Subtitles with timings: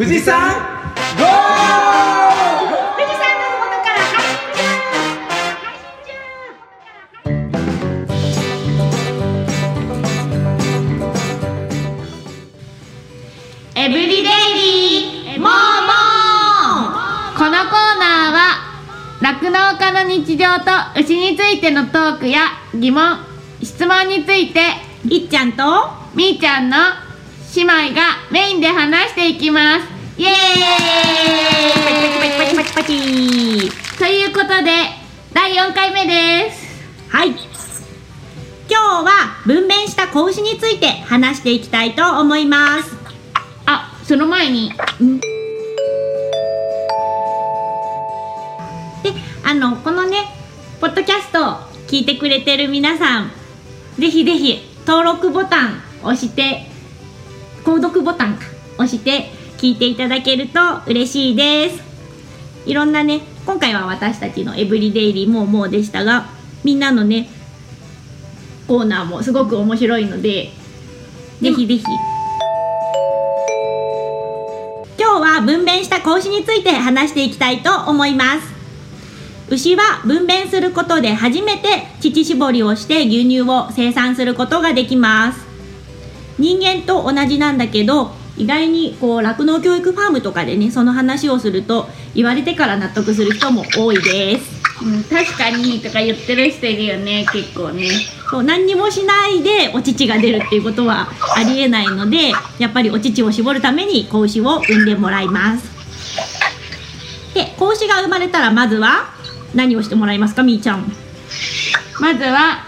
[0.00, 0.32] 富士山
[1.18, 1.28] ゴー！
[2.96, 4.16] 富士山のふもとから配
[5.76, 6.16] 信中
[13.90, 14.24] ブリデイ
[14.54, 17.36] リーモーモー。
[17.36, 18.40] このコーナーは
[19.20, 23.18] 酪農家の日常と牛についてのトークや疑問
[23.62, 24.60] 質問について
[25.04, 25.90] いっちゃんと？
[26.14, 26.78] みーちゃんの
[27.54, 29.89] 姉妹がメインで話していきます
[30.20, 30.32] イエーイ
[31.72, 34.70] パチパチパチパチパチということで
[35.32, 36.84] 第4回目です。
[37.08, 37.30] はい。
[37.30, 37.38] 今
[38.68, 42.94] 日は分娩した子牛について話していきたいと思います。
[43.64, 44.72] あその前に。
[49.02, 50.26] であのこのね
[50.82, 51.54] ポッドキャストを
[51.88, 53.30] 聞いてくれてる皆さん
[53.98, 56.66] ぜひぜひ登録ボタン押して
[57.64, 58.42] 購読ボタンか
[58.76, 61.82] 押して聞いていただけると嬉しいです。
[62.64, 66.30] いろんなね今回は私たちのエブリデイリーもうもうでしたが
[66.64, 67.28] みんなのね
[68.66, 70.50] コーナーもすごく面白いので
[71.42, 71.84] ぜひぜひ。
[74.98, 78.48] 今日は分娩した子牛について話していきたいと思います。
[79.50, 85.40] 牛は分娩することで初めて乳搾りをして牛乳を生産することができます。
[86.38, 94.60] 人間と同じなんだけど意外にこう酪農教育ファームとかでねその話をすると言われてから納得する人も多いです。
[94.82, 97.86] うん、確かにとか言ってる人いるよね結構ね。
[98.30, 105.68] そう何にもしないでお乳が出るっていうことはありえないのでやっぱりお乳を絞るために子牛を産んでもらいます。
[107.34, 109.10] で子牛が生まれたらまずは
[109.54, 110.90] 何をしてもらいますかみーちゃん。
[112.00, 112.64] まずは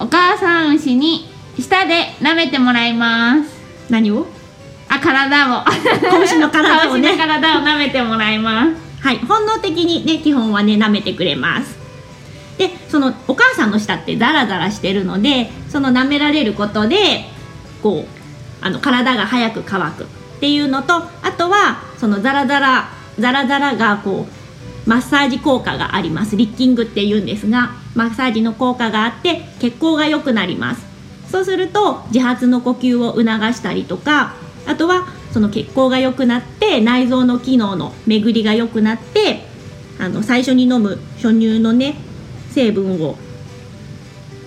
[0.00, 3.54] お母さん牛に舌で舐めてもらいます。
[3.88, 4.26] 何を？
[4.90, 5.64] あ体を。
[6.10, 7.16] 子牛の体をね。
[7.16, 8.74] 体を舐めてもらいます。
[9.00, 9.18] はい。
[9.18, 11.78] 本能的にね基本はね舐めてくれます。
[12.58, 17.24] でそのお母さんの舌ってザラザラしてるのでその舐められることで
[17.82, 18.06] こう
[18.60, 20.06] あの体が早く乾くっ
[20.40, 26.36] ていうのとあとはそのザラザラザラザラがこうマッサージ効果があります。
[26.36, 30.84] リッキングっていうんですがマッサージの効果があって血行が良くなります。
[31.30, 33.24] そうすると自発の呼吸を促
[33.54, 34.34] したりとか
[34.70, 39.42] あとはその血行が良くなって内臓の機能の巡りが良くなって
[39.98, 41.96] あの最初に飲む初乳のね
[42.50, 43.16] 成分を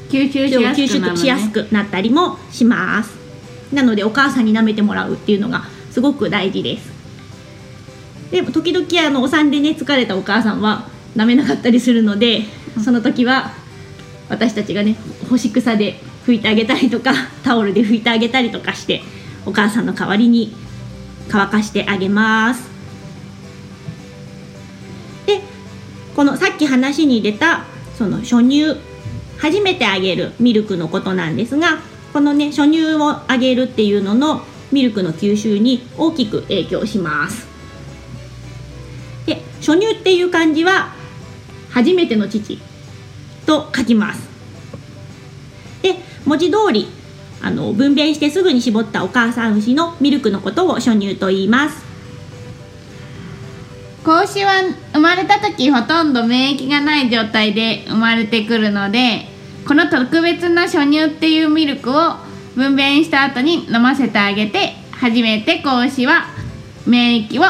[0.09, 3.17] 吸収しやすく、ね、しやすくなったりもします。
[3.73, 6.89] なのでお母さんに舐めてもらうっていうのがすごく大事です。
[8.31, 12.43] でも時々あのお産でね疲れたお母さんは舐めなかったりするので
[12.81, 13.51] その時は
[14.29, 14.95] 私たちがね
[15.29, 15.95] 干し草で
[16.25, 17.11] 拭いてあげたりとか
[17.43, 19.01] タオルで拭いてあげたりとかして
[19.45, 20.55] お母さんの代わりに
[21.29, 22.69] 乾かしてあげます。
[25.25, 25.41] で
[26.15, 27.65] このさっき話に出た
[27.97, 28.77] その初乳
[29.37, 31.79] 初めてあげるミルクのことなんですが
[32.13, 37.47] このね初乳をあげるっていうののミルクの吸収に大きく影響します。
[39.25, 40.93] で初乳っていう漢字は
[41.69, 42.59] 初めての父
[43.45, 44.27] と書きます。
[45.81, 46.87] で文字通り
[47.43, 51.83] あの分娩してすぐに絞ったお母さん牛のミルクのことを初乳と言います。
[54.03, 54.53] 子牛は
[54.93, 59.27] 生まれた時ほとんど免疫がない状態で生まれてくるので
[59.65, 61.93] この特別な初乳っていうミルクを
[62.55, 66.25] 分娩した後に飲ませてあげて初めて子牛は
[66.85, 67.43] 免疫を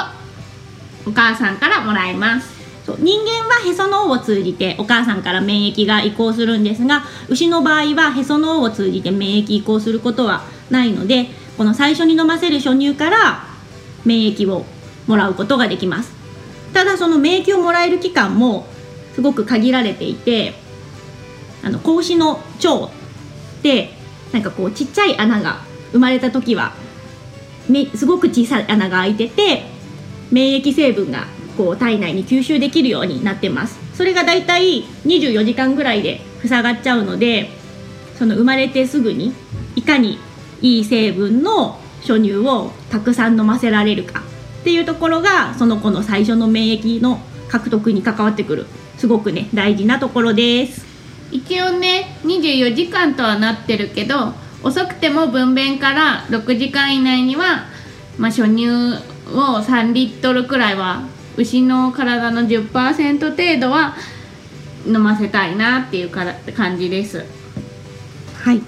[1.08, 2.53] お母さんからもらいます。
[2.86, 2.98] そう。
[3.00, 11.28] 人間はへその緒を通じてお母さんから免疫が移行するんですが牛の場合はへその緒を通じて免疫移行することはないので
[11.58, 13.46] この最初に飲ませる初乳から
[14.06, 14.66] 免疫を
[15.08, 16.12] もらうことができます。
[16.74, 18.66] ただその免疫をもらえる期間も
[19.14, 20.56] すごく限られていて
[21.64, 22.90] あの子牛の腸っ
[23.62, 23.92] て
[24.32, 26.74] なんかこうちっちゃい穴が生まれた時は
[27.70, 29.64] めすごく小さい穴が開いてて
[30.32, 31.28] 免疫成分が
[31.58, 33.80] こう体内に吸収できるようになってます。
[33.94, 37.50] それがだいたい24時間ぐらいで塞がっちゃうので
[38.18, 39.34] その生まれてすぐに
[39.76, 40.20] いかに
[40.62, 44.22] いい成分の初乳をたくさん飲ませられるか
[44.62, 47.20] っていうところがその子の最初の免疫の
[47.50, 48.66] 獲得に関わってくる。
[48.98, 50.86] すごくね大事なところです。
[51.32, 54.34] 一応ね24時間とはなってるけど
[54.64, 57.66] 遅くても分娩から6時間以内には、
[58.18, 61.04] まあ、初乳を3リットルくらいは
[61.38, 63.96] 牛の体の10%程度は
[64.86, 67.26] 飲ませたいなっていうから感じです。
[68.44, 68.62] はい。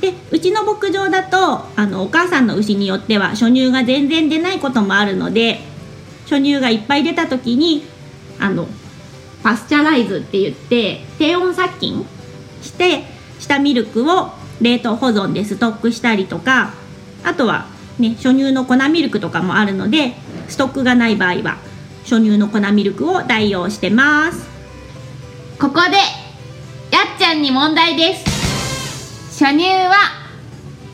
[0.00, 5.60] でうちの牧場だとあのお母さんの牛によっては初乳が全然出ないこともあるので
[6.24, 7.84] 初乳がいっぱい出た時に
[8.40, 8.66] あの
[9.44, 12.04] パスチャライズって言って低温殺菌
[12.62, 13.04] して
[13.38, 14.30] したミルクを
[14.60, 16.74] 冷凍保存でストックしたりとか
[17.22, 17.66] あとは
[18.00, 20.14] ね初乳の粉ミルクとかもあるので
[20.52, 21.56] ストックがない場合は
[22.04, 24.46] 初乳の粉ミルクを代用してます。
[25.58, 25.96] ここで
[26.94, 29.42] やっちゃんに問題です。
[29.44, 29.94] 初乳は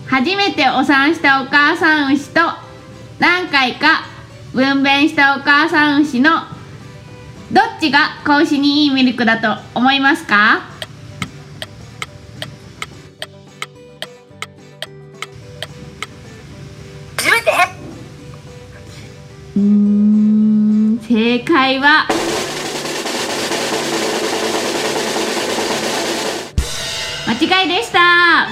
[0.06, 2.40] 初めてお産したお母さん牛と
[3.18, 4.04] 何回か
[4.54, 6.30] 分娩したお母さん牛の
[7.50, 10.77] どっちが子牛にいいミルクだと思いますか？
[21.38, 22.08] 正解は？
[27.28, 28.48] 間違いでした。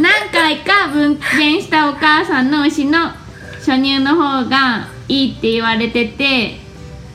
[0.00, 3.10] 何回か分娩したお母さんの牛の
[3.58, 6.58] 初乳の方がいいって言われてて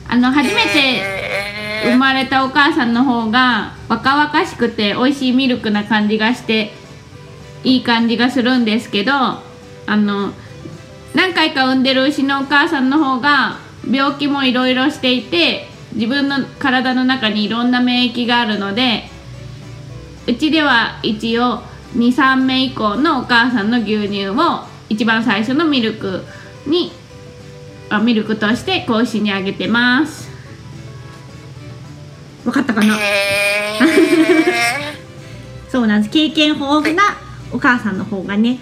[0.08, 1.02] あの初めて
[1.84, 6.83] え生まれたお母さんの方が若々しくて美味しいミルクな感じがして
[7.64, 9.42] いい感じがするんですけどあ
[9.88, 10.32] の
[11.14, 13.58] 何回か産んでる牛のお母さんの方が
[13.90, 19.04] 病気もいろいろしていて自分の体の中にいろんな免疫があるので
[20.26, 21.62] うちでは一応
[21.96, 24.34] 23目以降のお母さんの牛乳を
[24.88, 26.24] 一番最初のミルク
[26.66, 26.92] に
[27.90, 30.30] あミルクとして子牛にあげてます。
[32.44, 32.96] 分かったかな？
[32.98, 33.78] へ
[35.70, 36.12] そうなんです。
[36.12, 37.02] 経験豊富な
[37.54, 38.58] お母さんの方がね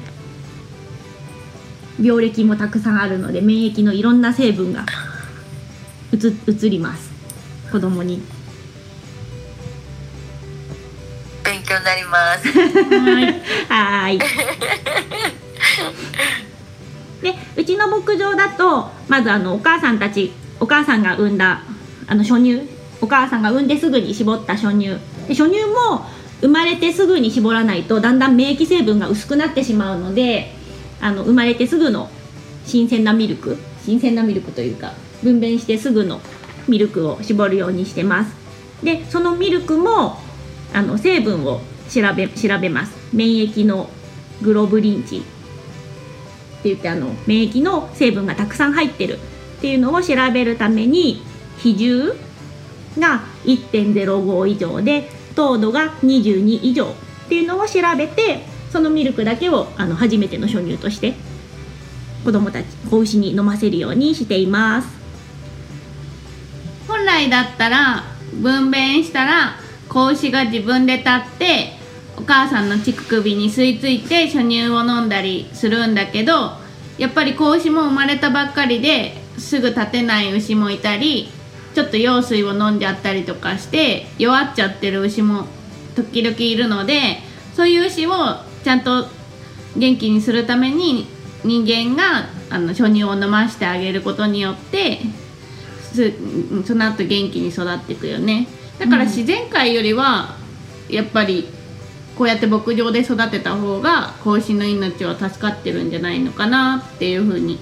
[2.01, 4.85] 病歴もたくさんあるので免疫のいろんな成分が
[6.13, 7.11] うつ移ります。
[7.73, 8.19] 子供に。
[8.19, 8.23] ー
[11.43, 12.49] 勉強になります。
[12.49, 13.25] はい。
[13.69, 14.19] はーい。
[17.23, 21.63] でうちの牧場だとまずあのお母さんたちお母さんが産んだ
[22.07, 22.69] あの初乳。
[23.01, 24.89] お母さんが産んですぐに絞った初乳。
[24.89, 24.99] で
[25.31, 26.07] 初乳も
[26.43, 30.53] 生まれてすぐに絞らないとだんだん免疫成分が薄くなってしまうので
[31.01, 32.11] あの生まれてすぐの
[32.67, 34.93] 新鮮なミルク新鮮なミルクというか
[35.23, 36.21] 分娩してすぐの
[36.69, 38.35] ミルクを絞るようにしてます。
[38.83, 40.19] でそのミルクも
[40.73, 42.93] あの成分を調べ調べます。
[43.13, 43.89] 免疫の
[44.43, 45.27] グロブリン値って
[46.65, 49.19] 言ってあの免疫の成分がたくさん入ってる。
[49.59, 51.23] っていうのを調べるために
[51.59, 52.15] 比重
[52.99, 61.15] が1.05以上で糖度が22以上っていうのを調べてそのミルクだけをあの初めての初乳として
[62.25, 64.89] 子供たち子牛に飲ませるようにしています。
[66.87, 69.57] 本来だったら分娩したら
[69.89, 71.73] 子牛が自分で立って
[72.17, 76.53] お母さんの乳首に吸い付いて初乳を飲んだりするんだけど
[76.99, 81.29] やっぱり子牛も生まれたばっかりですぐ立てない牛もいたり
[81.75, 85.47] ちょっと羊水を飲んじゃったりとかして弱っちゃってる牛も
[85.95, 87.19] 時々いるので
[87.55, 88.13] そういう牛を
[88.65, 89.07] ちゃんと
[89.77, 91.07] 元気にするために
[91.45, 94.99] 人間があの初乳を飲ませてあげることによって
[96.65, 98.47] その後元気に育っていくよね。
[98.79, 99.09] だからうん。
[99.09, 100.37] 自然界よりは
[100.89, 101.49] やっぱり
[102.17, 107.59] こうやって牧場で育てた方が子牛の命は助かってるんじゃないのかなっていうふうに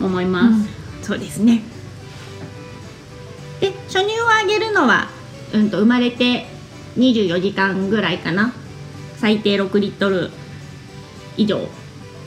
[0.00, 0.50] 思いま
[1.02, 1.62] す、そうですね
[3.60, 5.08] で初乳をあげるのは、
[5.52, 6.46] うん、と生まれて
[6.96, 8.52] 24時間ぐらいかな。
[9.16, 10.30] 最低6リットル
[11.36, 11.58] 以上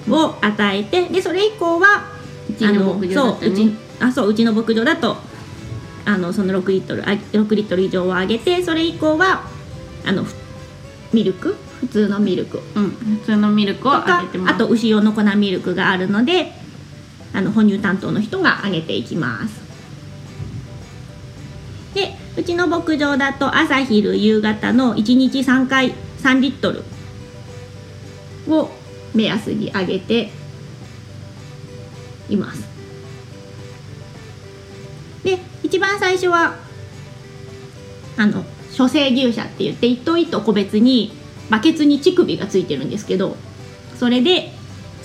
[0.09, 2.07] を与えてでそれ以降は
[2.49, 3.49] うちの牧場だったね。
[3.49, 5.17] そううちあそううちの牧場だと
[6.05, 9.43] あのその6リットルあ6リットル以上をあげてそれ以降は
[10.05, 10.33] あのふ
[11.13, 11.55] ミルク？
[11.81, 16.51] 普通のミルクうん、普通のミルクをとあかげてますあと牛用の粉ミルクがあるので
[17.33, 19.66] あの哺乳担当の人があげていきます。
[19.66, 19.66] で
[22.37, 26.83] うちの牧場だと朝昼夕方の1日3回3リットル
[28.47, 28.69] を
[29.15, 30.29] 目安にあげて
[32.29, 32.67] います。
[35.23, 36.55] で一番最初は
[38.17, 38.45] あの
[38.77, 41.11] 初生牛舎って言って一頭一頭個別に
[41.49, 43.35] バケツに乳首がついてるんですけど
[43.97, 44.51] それで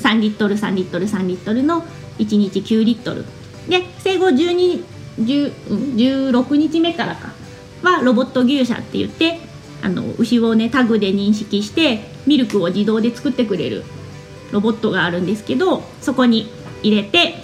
[0.00, 1.82] 3リットル3リットル3リットルの
[2.18, 3.24] 1日9リットル。
[3.68, 4.84] で生後12
[5.18, 7.32] 16日目からか。
[7.82, 9.40] はロボット牛舎って言って
[9.82, 13.84] あの牛をねタグで認識してミルクを自動で作ってくれる
[14.52, 16.48] ロボットがあるんですけどそこに
[16.82, 17.34] 入れて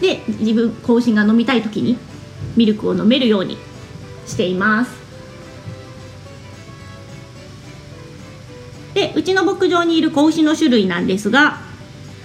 [0.00, 1.96] で自分子牛が飲みたい時に
[2.56, 3.56] ミルクを飲めるように
[4.26, 5.04] しています。
[8.94, 11.60] でうちの牧場にいる子牛の種類なんですが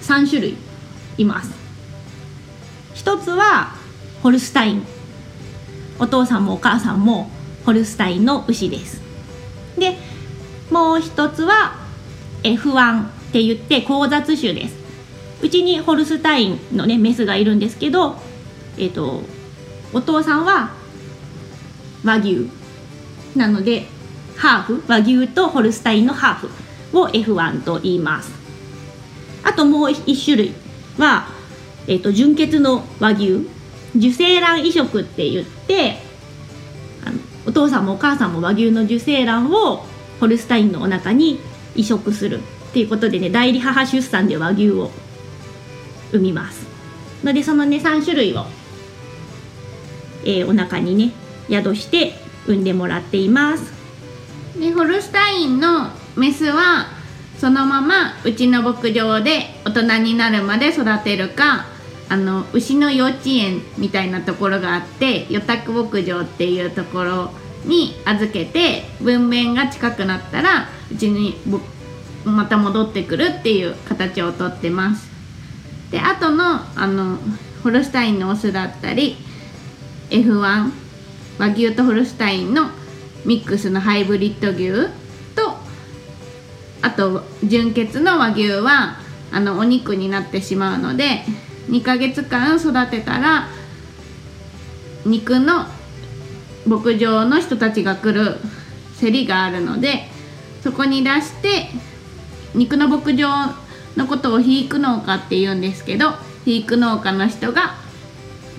[0.02, 0.56] 3種類
[1.18, 1.52] います。
[2.94, 3.74] 一つは
[4.22, 4.86] ホルスタイン。
[5.98, 7.30] お父さんもお母さんも
[7.64, 9.00] ホルスタインの牛です。
[9.78, 9.96] で
[10.70, 11.76] もう一つは
[12.42, 14.76] F1 って言って交雑種です。
[15.42, 18.16] うちにホルスタインのねメスがいるんですけど
[18.76, 19.22] えっ、と
[19.92, 20.72] お父さんは
[22.04, 22.48] 和牛。
[23.34, 23.86] なので
[24.36, 24.84] ハーフ。
[24.86, 28.32] 和牛とホルスタインのハーフを F1 と言います。
[29.42, 30.52] あともう一種類
[30.98, 31.28] は、
[31.86, 33.46] えっと純血の和牛。
[33.96, 35.98] 受精卵移植って言って
[37.04, 39.84] あのお父さんもお母さんも和牛の受精卵を
[40.20, 41.40] ホルスタインのお腹に
[41.74, 44.90] 移植するっていうことでね代理母出産で和牛を
[46.12, 46.66] 産みます。
[47.24, 48.46] のでそのね3種類を、
[50.24, 51.12] えーお腹にね
[51.48, 52.14] 宿して
[52.46, 53.72] 産んでもらっています。
[54.58, 56.88] でホルスタインのメスは
[57.38, 61.66] そのままうちの牧場で大人になるまで育てるか
[62.10, 67.30] あの牛の幼稚園みたいなところがあって予託牧場っていうところ
[67.64, 71.36] に預けて分娩が近くなったらうちに
[72.24, 75.08] また戻ってくるっていう形をとってます。
[75.92, 77.18] であとのあの
[77.62, 79.16] ホルスタインのオスだったり
[80.10, 80.72] F1
[81.38, 82.70] 和牛とホルスタインの
[83.24, 84.88] ミックスのハイブリッド牛
[85.36, 85.56] と
[86.82, 88.96] あと純血の和牛は
[89.30, 91.22] あのお肉になってしまうので
[91.70, 93.48] 2ヶ月間育てたら
[95.06, 95.66] 肉の
[96.66, 98.36] 牧場の人たちが来る
[99.00, 100.08] 競りがあるので
[100.62, 101.68] そこに出して
[102.54, 103.28] 肉の牧場
[103.96, 107.74] のことを肥育農家って言うんですけど肥育農家の人が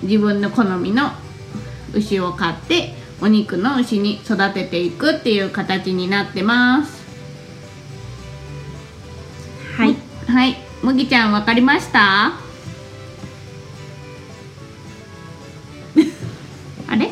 [0.02, 1.12] 自分の好みの
[1.94, 7.02] 牛を買ってお肉の牛に育てていくっていう形になってます。
[9.76, 9.96] はい。
[10.26, 10.56] はい。
[10.82, 12.32] 麦ちゃんわかりました？
[16.92, 17.10] あれ？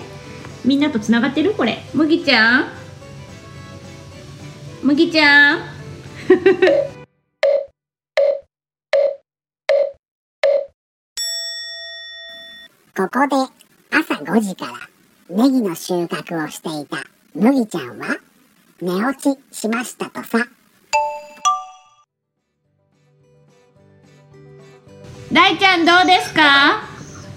[0.63, 1.55] みんなとつながってる？
[1.55, 1.79] これ。
[1.95, 2.69] 麦ちゃん。
[4.83, 5.61] 麦ちゃん。
[12.95, 13.37] ここで
[13.97, 14.73] 朝5時から
[15.35, 16.99] ネギの収穫をしていた
[17.35, 18.19] 麦ちゃんは
[18.83, 20.47] 寝落ちしましたとさ。
[25.33, 26.83] 大ちゃんどうですか？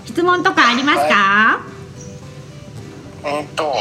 [0.05, 1.72] 質問とかありますか？
[3.25, 3.73] うんと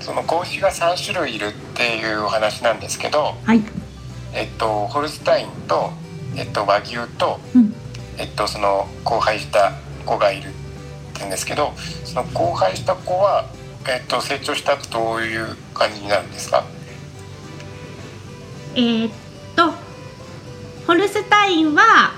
[0.00, 3.62] その子牛が3種類いるっていうお話なんですけど、はい。
[4.34, 5.92] えっと、ホルスタインと、
[6.36, 7.74] えっと、和牛と、うん。
[8.18, 9.72] えっと、その交配した
[10.04, 10.54] 子がいるって
[11.14, 11.72] 言うんですけど
[12.04, 13.46] その交配した子は、
[13.88, 16.64] えっと、成長した後どういう感じになるんですか？
[18.76, 19.12] えーっ
[19.56, 19.72] と
[20.86, 22.12] ホルスタインは、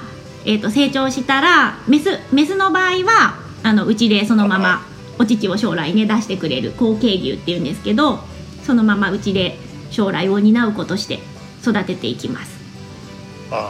[0.45, 4.85] えーっと成長したらメスメスの場合はあのうちでそのまま
[5.19, 8.21] お乳を将来ね出してくれる後継牛っていうんですけど
[8.65, 9.59] そのままうちで
[9.91, 11.21] 将来を担う子として
[11.63, 12.57] 育てていきます。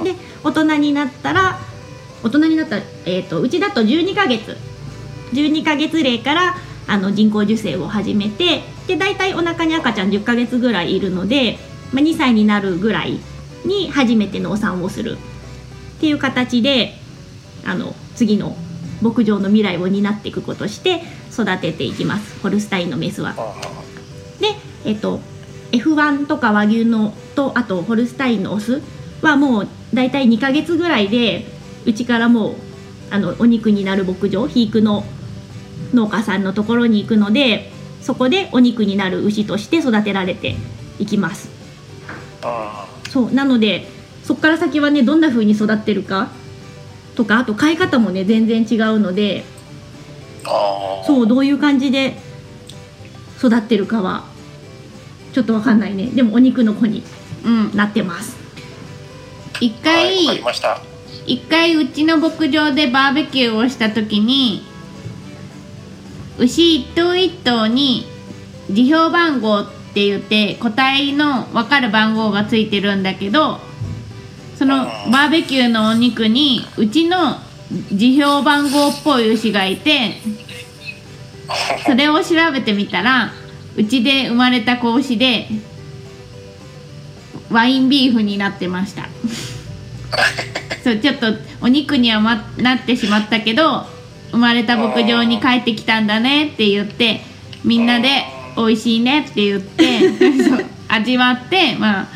[0.00, 1.58] うんで大人になったら
[2.22, 4.56] 大人になったら、えー、とうちだと12ヶ月。
[5.32, 6.54] 12ヶ月齢から
[6.86, 11.58] あの人工授精を始めてで大体お腹に赤ちゃん10ヶ月ぐらいいるので、
[11.92, 13.18] まあ、2歳になるぐらい
[13.64, 15.18] に初めてのお産をする。
[15.96, 16.94] っていう形で
[17.64, 18.56] あの次の
[19.02, 22.40] 牧場の未来を担っていく子として育てていきます。
[22.42, 23.34] ホルスタインのメスは。
[24.40, 24.54] で、
[24.84, 25.20] えっと
[25.72, 28.82] F1 とか和牛のとあとホルスタインのオス
[29.22, 31.44] はもう大体2ヶ月ぐらいで
[31.84, 32.54] うちからもう
[33.10, 35.04] あのお肉になる牧場肥育の
[35.92, 40.54] 農家さんのところに行くのでそこでお肉になる牛として育てられて
[40.98, 41.50] いきます。
[42.42, 43.88] うんそうなので
[44.24, 46.28] そこから先はねどんな風に育ってるか
[47.14, 49.44] とかあと飼い方もね全然違うので
[51.06, 52.16] そうどういう感じで
[53.38, 54.24] 育ってるかは
[55.32, 56.06] ちょっとわかんないね。
[56.06, 57.02] でもお肉の子に
[57.44, 57.76] うん。
[57.76, 58.36] なってます。
[59.60, 60.80] 一回りました。
[61.26, 64.62] 一回うちの牧場でバーベキューをした時に
[66.38, 68.06] 牛一頭一頭に
[68.70, 73.58] 辞表番号って言って個体の分かる番号がついてるんだけど
[74.56, 77.36] そのバーベキューのお肉にうちの
[77.92, 80.14] 辞表番号っぽい牛がいて
[81.84, 83.32] それを調べてみたら
[83.76, 85.48] うちで生まれた子牛で
[87.50, 89.08] ワインビーフになってました。
[90.82, 91.26] そうちょっと
[91.60, 93.86] お肉には、ま、なってしまったけど
[94.30, 97.22] 生まれた牧場に帰ってきたんだねって言って
[97.64, 98.22] みんなで
[98.56, 100.12] 美味しいねって言って
[100.44, 102.08] そう味わってまあ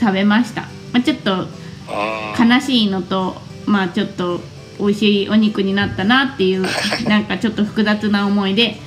[0.00, 4.40] 食べました、まあ、ちょっとうん悲しいのとまあちょっと
[4.78, 6.66] 美味しいお肉になったなっていう
[7.08, 8.80] なんかちょっと複雑な思いで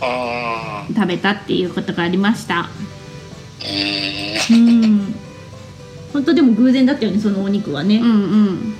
[0.00, 2.68] うん食べたっていうことがありました。
[3.64, 5.14] えうーん。
[6.12, 8.74] 本当でも偶然だったよねそのお肉はね、うんうん。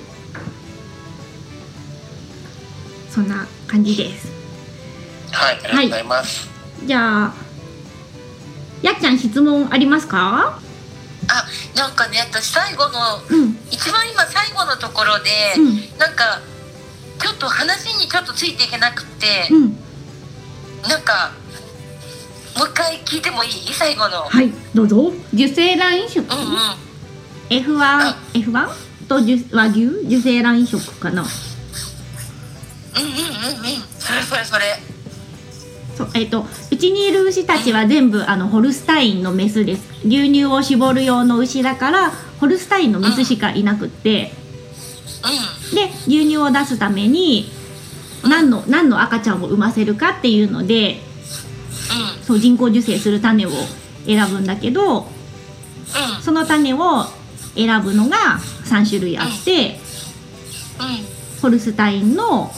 [3.09, 4.31] そんな感じです。
[5.31, 6.47] はいありがとうございます、
[6.85, 7.33] じゃあ
[8.83, 10.59] やっちゃん質問ありますか？
[11.27, 11.45] あ
[11.77, 13.57] なんかね私最後のうん。
[13.71, 15.97] 一番今最後のところで、うん。
[15.97, 16.41] なんか
[17.19, 19.77] ちょっと話にちょっとついていけなくて、うん。
[20.87, 21.31] なんか
[22.57, 23.73] もう一回聞いてもいい？
[23.73, 24.51] 最後の、はい。
[24.75, 25.11] どうぞ。
[25.33, 26.19] 受精卵移植。
[26.21, 26.57] うんうん。
[27.49, 28.69] F1 F1
[29.07, 29.85] と受和牛？
[30.05, 31.23] 受精卵移植かな。
[31.23, 31.25] う
[32.99, 33.83] んうんうんうん。
[33.99, 34.79] それそれそれ。
[35.97, 36.45] そうえっ、とう
[36.83, 39.89] ちにいる牛たちは全部あのホルスタインのメスです。
[40.05, 42.11] 牛乳を絞る用の牛だから
[42.41, 44.33] ホルスタインのメスしかいなくって。
[45.71, 47.49] うで牛乳を出すために
[48.23, 50.99] 何の何の赤ちゃんを産ませるかっていうのでんうん。
[52.23, 53.49] そう人工授精する種を
[54.05, 56.21] 選ぶんだけどうん。
[56.21, 57.05] その種を
[57.55, 58.17] 選ぶのが
[58.65, 59.79] 3種類あって
[60.79, 61.41] うん。
[61.41, 62.51] ホルスタインの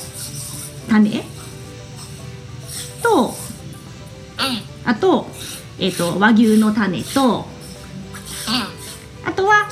[0.90, 1.24] 種
[3.04, 3.45] とうん
[4.86, 5.30] あと,、
[5.80, 7.46] えー、と和牛の種と
[9.26, 9.70] あとは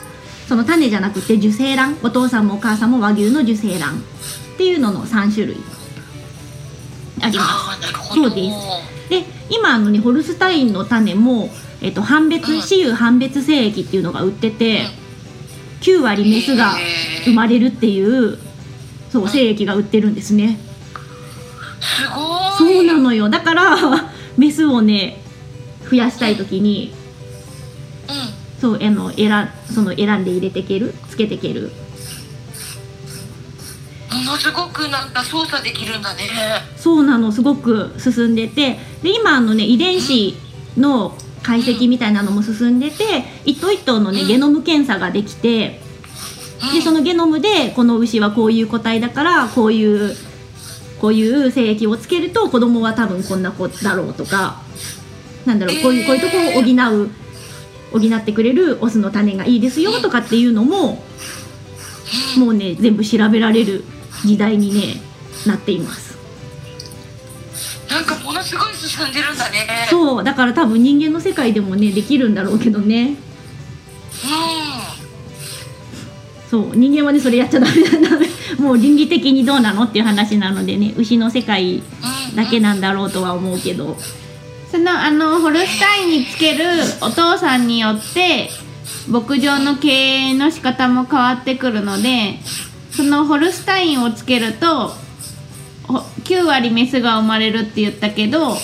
[0.48, 1.98] その種じゃなくて受精卵。
[2.04, 3.98] お父さんもお母さんも和牛の受精卵。
[4.54, 5.58] っていうのの3種類。
[7.22, 8.30] ありまああなるほど。
[8.30, 8.56] そうです。
[9.06, 11.50] すで今あのねホルスタインの種も、
[11.82, 12.60] えー、と判別うん。
[12.60, 14.82] 雌雄判別精液っていうのが売ってて
[15.82, 16.76] 9割メスが
[17.26, 18.38] 生まれるっていう
[19.10, 20.60] そう精液が売ってるんですね。
[21.82, 22.80] すごそい。
[22.80, 23.30] うなのよ。
[23.30, 23.78] だから
[24.38, 25.18] メスをね
[25.90, 26.94] 増やしたい時に
[28.10, 28.62] うん。
[28.62, 30.94] そうあの選その選んで入れていける？
[31.10, 31.72] つけていける？
[34.12, 36.22] ものすごくなんか操作できるんだね。
[36.78, 38.78] そうなのすごく進んでて。
[39.02, 40.36] で今あのね遺伝子
[40.78, 44.28] の解析みたいなのも進んでて一頭一頭のねうん。
[44.28, 45.82] ゲノム検査ができて
[46.74, 50.16] でそのゲノムでこの牛はこういう個体だからこういう
[51.04, 54.62] こういう精液をつけると子供は多分こんな子だろうとか
[55.46, 57.04] なんだろうこういうこういうところを補
[58.00, 61.04] う補ってくれるオスの種がいいですよとかっていうのも
[62.38, 63.84] もうね全部調べられる
[64.26, 65.02] 時代にね
[65.46, 66.18] なっています。
[67.90, 69.88] なんかものすごい進んでるんだね。
[69.90, 73.18] そうだから多分人間の世界でもねできるんだろうけどね。
[76.50, 78.33] そう人間はねそれやっちゃダメだダメ
[78.64, 81.84] もう倫理的にどうなのっていう話なのでね牛の世界
[82.36, 83.98] だけなんだろうとは思うけど。
[84.72, 86.66] そのあのホルスタインにつける
[87.00, 88.50] お父さんによって
[89.08, 92.40] 牧場の経営の仕方も変わってくるので
[92.90, 94.88] そのホルスタインをつけると
[95.88, 98.56] ほ9割メスが生まれるって言ったけど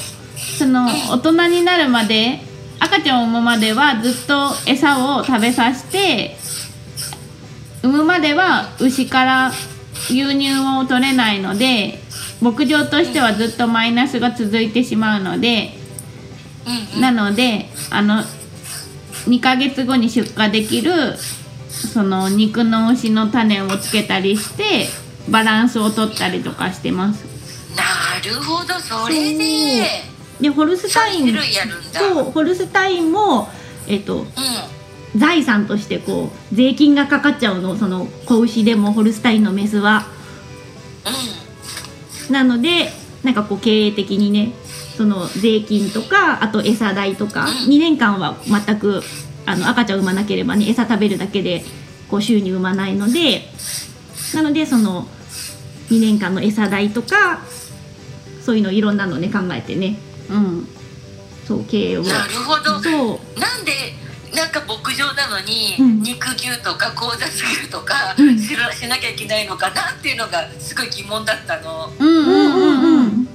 [0.58, 2.40] その大人になるまで
[2.80, 6.38] 赤ちゃんを産むまではずっと餌を食べさせて
[7.84, 9.52] 産むまでは牛から
[10.10, 12.00] 牛乳を取れないので
[12.42, 15.72] 牧場としてはずっとマイナスが続いてしまうので
[16.96, 18.24] うんなのであの
[19.28, 20.92] 2ヶ月後に出荷できる
[21.70, 24.88] その肉の牛の種をつけたりして
[25.30, 27.26] バランスを取ったりとかしてます。
[27.76, 27.84] な
[28.24, 29.86] るほどそれで。
[30.42, 32.00] でホルスタイ3種ン類やるんだ。
[32.00, 33.50] そうホルスタインも
[33.88, 34.26] えっとうん
[35.16, 40.06] 財産としてこう税金がかかっちゃうのその子牛でもホルスタインのメスは。
[42.30, 42.92] なので
[43.24, 44.54] なんかこう経営的にね
[44.98, 49.02] その税金とかあと餌代とか2年間は全く
[49.46, 51.64] あの赤ちゃん産まなければね餌食べるだけで
[52.10, 53.42] こう収入生まないので
[54.36, 55.08] なのでその
[55.90, 57.42] 2年間の餌代とか
[58.42, 59.98] そういうのいろんなのね考えてね。
[60.30, 60.68] うん。
[61.46, 62.02] そう経営を。
[62.02, 62.80] うんなるほど。
[62.80, 63.40] そう。
[63.40, 63.72] なんで
[64.36, 66.02] なんか牧場なのに、うん。
[66.02, 68.40] 肉牛とか交雑牛とかうん。
[68.40, 71.92] しらしなきゃいけないのかなっていうのがすごい疑問だったの。
[72.00, 73.28] うんうんうんうんうん。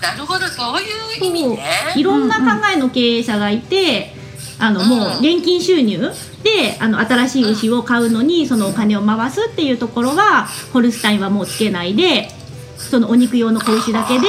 [0.00, 0.86] なるほどそうい
[1.22, 1.94] う意味ね。
[1.96, 4.14] いろんな考えの経営者がいて、
[4.58, 4.88] あのうん。
[4.88, 12.28] もう現金収入であの新しい牛を買うのにそのお金を回すっていうところはホルスタインはもうつけないで
[12.76, 14.26] そのお肉用の子牛だけで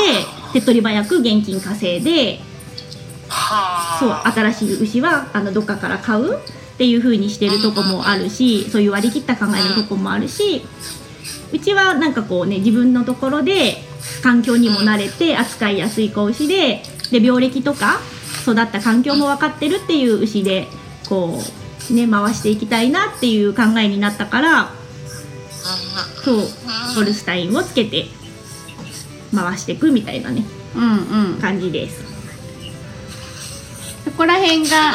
[0.54, 2.45] 手っ取り早く現金稼いでは
[4.00, 10.66] そうあ新しい牛はあのどっかから買うっていう風にしてるとこもあるしそういう割り切った考えのとこもあるし
[11.54, 13.78] うちはなんかこうね自分のところで
[14.22, 18.00] 環境にも慣れて扱いやすい子牛でで病歴とか
[18.44, 20.68] 育った環境も分かってるっていう牛で
[21.08, 21.40] こ
[21.90, 24.70] うね回していきたいなっていう考えになったから
[26.24, 26.38] そう
[26.96, 28.06] ホルスタインをつけて
[29.34, 30.44] 回していくみたいなね
[30.76, 31.42] うんうん。
[31.42, 32.15] 感じです
[34.06, 34.94] そこら辺すが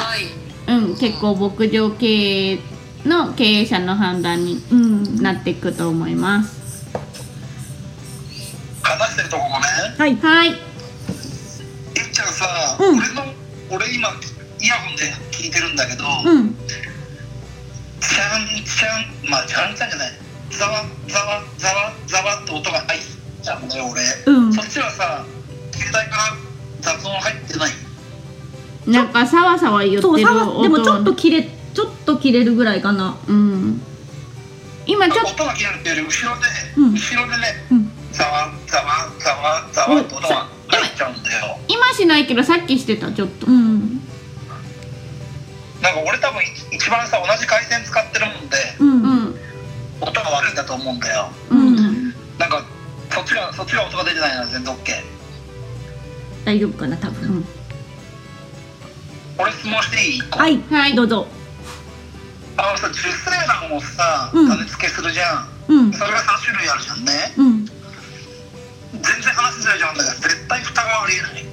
[0.69, 2.59] うん結構牧場経営
[3.05, 5.23] の経営者の判断にうん。
[5.23, 6.61] なっていくと思います。
[8.83, 9.61] 話してるとこごめん
[9.99, 10.17] はい。
[10.17, 10.49] はい。
[10.51, 10.57] いっ
[12.13, 12.99] ちゃんさ、うん。
[12.99, 13.23] 俺の
[13.71, 14.09] 俺今
[14.61, 16.55] イヤホンで聞いてるんだけど、うん。
[16.55, 20.13] ちゃんちゃんまあちゃんちゃんじゃない。
[20.51, 23.01] ざわざわざわざわって音が入っ
[23.43, 24.53] ちゃうのよ俺、うん。
[24.53, 25.25] そっちはさ
[25.73, 26.37] 携帯から
[26.81, 27.71] 雑音入ってない
[28.87, 30.25] なんかさわさわ言ってる音。
[30.25, 31.43] わでもちょっと切れ
[31.75, 33.17] ちょっと切れるぐらいかな。
[33.29, 33.81] うん。
[34.87, 35.43] 今ちょっと。
[35.43, 36.93] 音が切れるっていうより後ろで、うん。
[36.95, 37.91] 後ろでねうん。
[38.13, 38.85] ざわざわ
[39.19, 41.59] ざわざわって音が入っちゃうんだよ。
[41.69, 43.47] 今しないけどさっきしてたちょっと。
[43.47, 44.01] うん。
[45.83, 49.03] なんか俺多分一番さ同じ回線使ってるもんでうん。
[49.03, 49.35] うん。
[50.01, 51.31] 音が悪いんだと思うんだよ。
[51.51, 52.11] うん。
[52.39, 52.65] なんか
[53.11, 55.03] そっちがそっちが音が出てないなら全然 OK
[56.45, 57.45] 大丈夫かな多分
[59.43, 60.21] 俺質問していい？
[60.31, 60.61] はい。
[60.71, 60.95] はい。
[60.95, 61.27] どうぞ。
[62.57, 63.09] あのさ受精
[63.47, 64.49] 卵をさうん。
[64.49, 65.93] 種付けするじゃん、うん。
[65.93, 67.13] それが3種類あるじゃんね。
[67.39, 67.65] うん。
[67.65, 69.99] 全然話ずれちゃうん。
[69.99, 71.45] だけど絶対双子はありえない。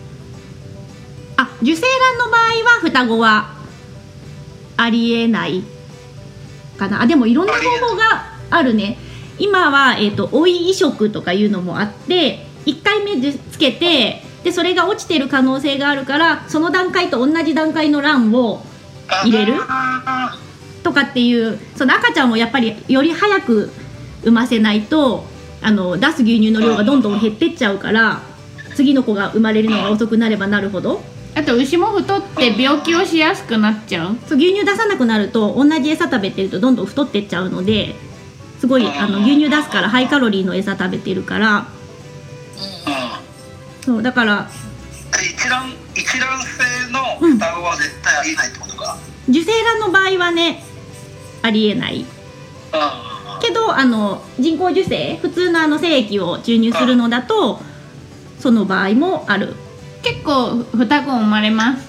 [1.37, 3.53] あ受精卵の場合は双子は
[4.77, 5.63] ありえない。
[6.77, 7.01] かな。
[7.01, 8.97] あでもいろんな方法があるね。
[9.39, 18.63] 今は、えー、と追い移植とかいうのもあって1回目でつけてでそれが落ちてる可能性があるからその段階と同じ段階の卵を
[19.09, 19.55] あ入れる？
[19.59, 20.37] あ
[20.83, 23.71] とかっていうその赤ちゃんもやっぱりより早く
[24.21, 25.25] 産ませないと
[25.61, 28.21] あの出す牛乳の量がどんどん減ってっちゃうから
[28.75, 31.01] 次の子が生まれるのが遅くなればなるほど？
[31.35, 34.15] あと牛も太って病気をしやすくなっちゃう？
[34.27, 37.95] そう牛乳出さなくなると同じ餌食べてるとどんどん太ってっちゃうので
[38.59, 43.26] すごいあの牛乳出すからハイカロリーの餌食べてるからうん
[43.87, 44.49] そうだから。
[45.13, 46.99] で一卵一卵性の
[47.37, 48.97] 双子は絶対ありえないってことか。
[49.29, 50.61] 受精卵の場合はね
[51.41, 52.01] ありえない。
[52.01, 52.05] うん
[53.39, 57.61] けどあの人工授精普通のあの精液を注入するのだと
[58.39, 59.55] その場合もある。
[60.03, 61.87] 結構双子生まれます。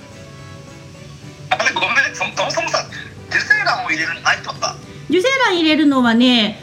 [1.50, 2.86] あれごめんそそもそもさ
[3.28, 4.76] 受精卵を入れるのないってことだ
[5.10, 6.60] 受精卵入れるのはね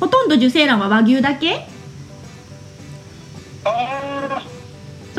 [0.00, 1.68] ほとんど受精卵は和牛だけ。
[3.64, 4.09] あ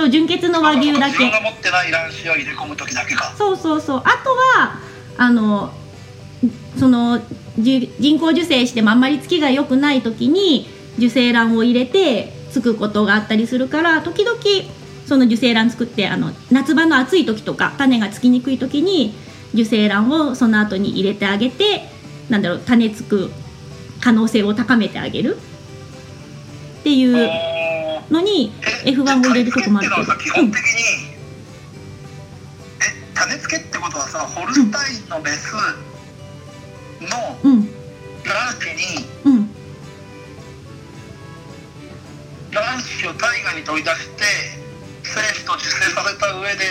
[0.02, 3.36] そう純血の和牛だ自分けが持ってない卵子を入れ込む時だけか。
[3.38, 4.00] そうそうそう。
[4.00, 4.80] あとは
[5.18, 5.72] あの
[6.80, 7.22] その
[7.60, 14.40] 人工授精してもあんまりつきが良くない時に受精卵を入れてつくことがあったりするから時々
[15.06, 19.14] その受精卵作ってあの夏場の暑い時とか種がつきにくい時に
[19.54, 21.84] 受精卵をその後に入れてあげて
[22.30, 23.30] なんだろう種つく
[24.00, 25.38] 可能性を高めてあげる。
[26.80, 27.30] っていう。
[27.30, 28.54] あのに
[28.86, 30.04] え F1 を入れるとこもあるけど。
[30.04, 30.52] え
[33.14, 37.10] 種付けってことはさホルスタインのメスの
[38.24, 39.50] 卵子にうん
[42.52, 44.24] 卵子を体外に取り出して
[45.04, 46.66] 精子と受精させた上で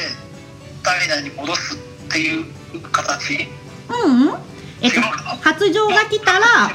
[0.82, 1.78] 体内に戻すっ
[2.10, 2.44] ていう
[2.92, 3.48] 形。
[3.88, 4.30] うん。
[4.30, 4.38] うん
[4.82, 5.00] えっと
[5.42, 6.70] 発情が来たら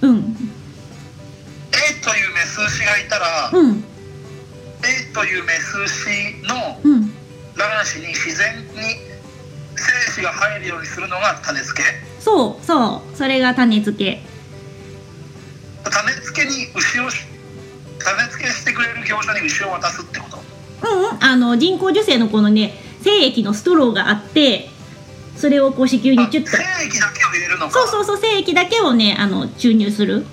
[0.00, 0.36] うん。
[1.72, 3.84] A というメス牛がいたら、うん
[4.82, 7.12] A というメス牛のうん。
[7.56, 8.64] 卵子に自然に
[9.76, 11.88] 精子が入るようにするのが種付け。
[12.20, 13.16] そうそう。
[13.16, 14.22] それが種付け。
[15.84, 17.26] 種付けに牛をし
[17.98, 20.38] 種付けしてくれる業者に牛を渡すってこと。
[20.88, 21.24] うんうん。
[21.24, 24.68] あの人工授精のこのね精液のストローがあって
[25.36, 26.50] それをこう子宮にチュッと。
[26.56, 27.72] あ精液だけを入れるのか。
[27.72, 30.24] そうそうそう精液だけをねあの注入する。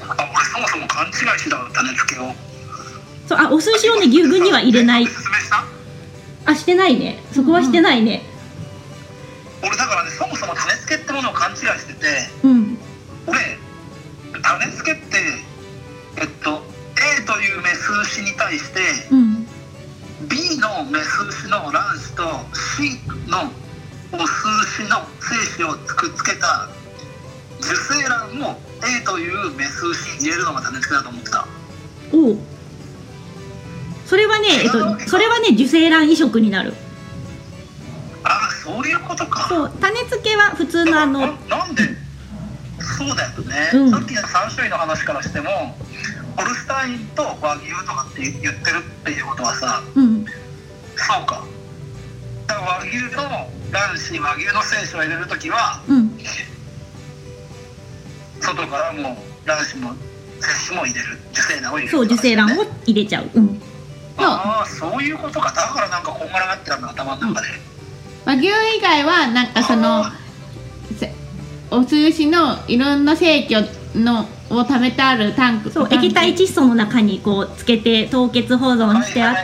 [0.00, 2.32] あ俺そもそも勘違いしてたわ種付けを
[3.26, 5.06] そうあお寿司をね牛群には入れない。
[6.44, 7.22] あしてないね。
[7.32, 8.22] そこはしてないね。
[9.62, 12.06] 俺だからねそもそも種付けってものを勘違いしてて
[12.44, 12.78] うん。
[13.26, 13.38] 俺
[14.42, 15.18] 種付けって
[16.18, 16.62] えっと
[17.18, 19.46] A というメス牛に対してうん。
[20.28, 22.22] B のメス牛の卵子と
[22.78, 23.50] C の
[24.12, 24.46] オス
[24.78, 26.68] 牛の精子をくっつけた
[27.58, 31.48] 受精卵を A というメス牛に入れるのが種付けだと思ってた。
[32.12, 32.38] おう
[34.06, 35.36] それはねえっとそれは。
[35.40, 36.72] ね受精卵移植になる。
[38.24, 39.48] ああそういうことか。
[39.48, 39.72] そう。
[39.80, 41.82] 種付けは普通のあのななんで
[42.80, 43.90] そうだよね、うん。
[43.90, 45.50] さっきの3種類の話からしても
[46.36, 50.24] ホルスタインと和牛とかって言ってるっていうことはさうん。
[50.96, 51.44] そうか。
[52.46, 56.18] だから和牛の卵子和牛の精子を入れる時はうん。
[58.40, 59.12] 外からも
[59.44, 59.94] う卵子も
[60.40, 61.18] 精子も入れる。
[61.32, 63.30] 受精卵を入れるそう受精卵を入れちゃう。
[63.34, 63.62] うん
[64.18, 65.52] ああそういうことか。
[65.52, 67.48] だからなんかこんがらがってたんだ頭の中で、
[68.24, 70.04] 和牛以外はなんかその
[71.70, 73.60] お通しのいろんな生協
[73.94, 79.34] のを貯めてあるタンクそう液体窒素の中にこうつけて凍結保存してあっ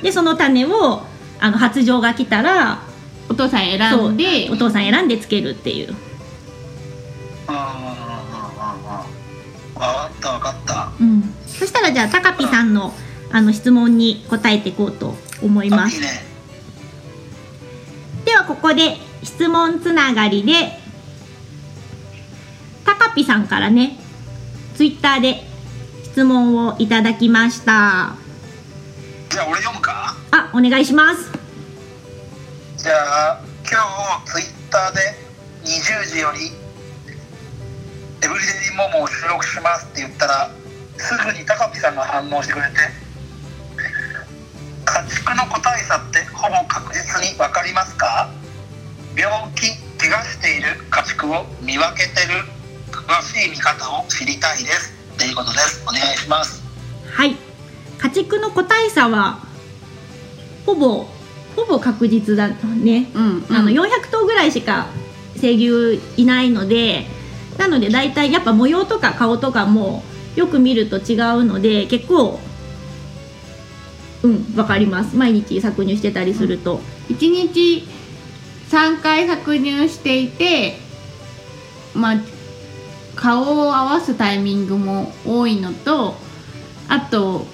[0.00, 1.02] てでその種を
[1.40, 2.82] あの発情が来たら
[3.30, 4.48] お父さん選んで。
[4.50, 5.94] お父さん選んでつけるっていう。
[7.46, 7.56] ああ
[8.56, 9.06] あ
[9.76, 10.92] ああ分かった分かった。
[11.00, 11.34] うん。
[11.46, 12.92] そしたらじゃあタカピさんの
[13.30, 15.94] あの質問に答えていこうと思います。
[15.94, 16.24] あいいね。
[18.24, 20.78] ではここで質問つながりで
[22.84, 23.98] タカピさんからね
[24.76, 25.42] ツイッターで
[26.04, 28.16] 質問をいただきました。
[29.28, 30.16] じゃあ俺読むか？
[30.30, 31.30] あお願いします。
[32.76, 32.92] じゃ
[33.32, 33.78] あ今
[34.24, 35.00] 日ツイッターで
[35.64, 36.46] 20時より
[38.24, 40.50] 「エブリデイモモを収録します」って言ったら
[40.96, 42.72] すぐに高ピさんが反応してくれて
[44.88, 48.30] 家畜の個体差ってほぼ確実に分かりますか？
[49.16, 52.44] 病気怪我している家畜を見分けてる
[52.90, 54.94] 詳しい見方を知りたいです。
[55.14, 55.82] っていうことです。
[55.86, 56.62] お願いします。
[57.10, 57.36] はい。
[57.98, 59.40] 家畜の個体差は
[60.64, 61.06] ほぼ
[61.56, 63.56] ほぼ確実だね、うんうん。
[63.56, 64.86] あの400頭ぐらいしか
[65.36, 67.06] 生牛いないので
[67.58, 70.04] なので大体やっぱ模様とか顔とかも
[70.36, 72.38] よく見ると違うので結構
[74.22, 75.16] うんわかります。
[75.16, 77.86] 毎日搾乳してたりすると、1日
[78.70, 80.78] 3回搾乳していて
[81.94, 82.16] まあ
[83.14, 86.16] 顔を合わすタイミングも多いのと
[86.88, 87.46] あと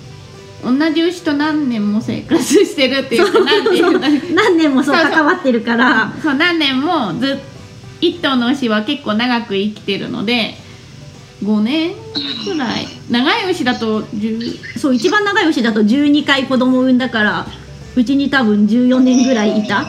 [0.63, 6.13] 同じ牛と何年も生活してるっていうか何年もそう関わってるから。
[6.23, 7.55] そう何年もずっ
[8.01, 10.57] 一頭の牛は結構長く生きてるので
[11.45, 11.95] 5年
[12.45, 12.87] くらい。
[13.11, 17.47] 長い牛だと10そう一番長い牛だと12回子供を産んだから
[17.95, 19.85] うちに多分14年ぐらいいた。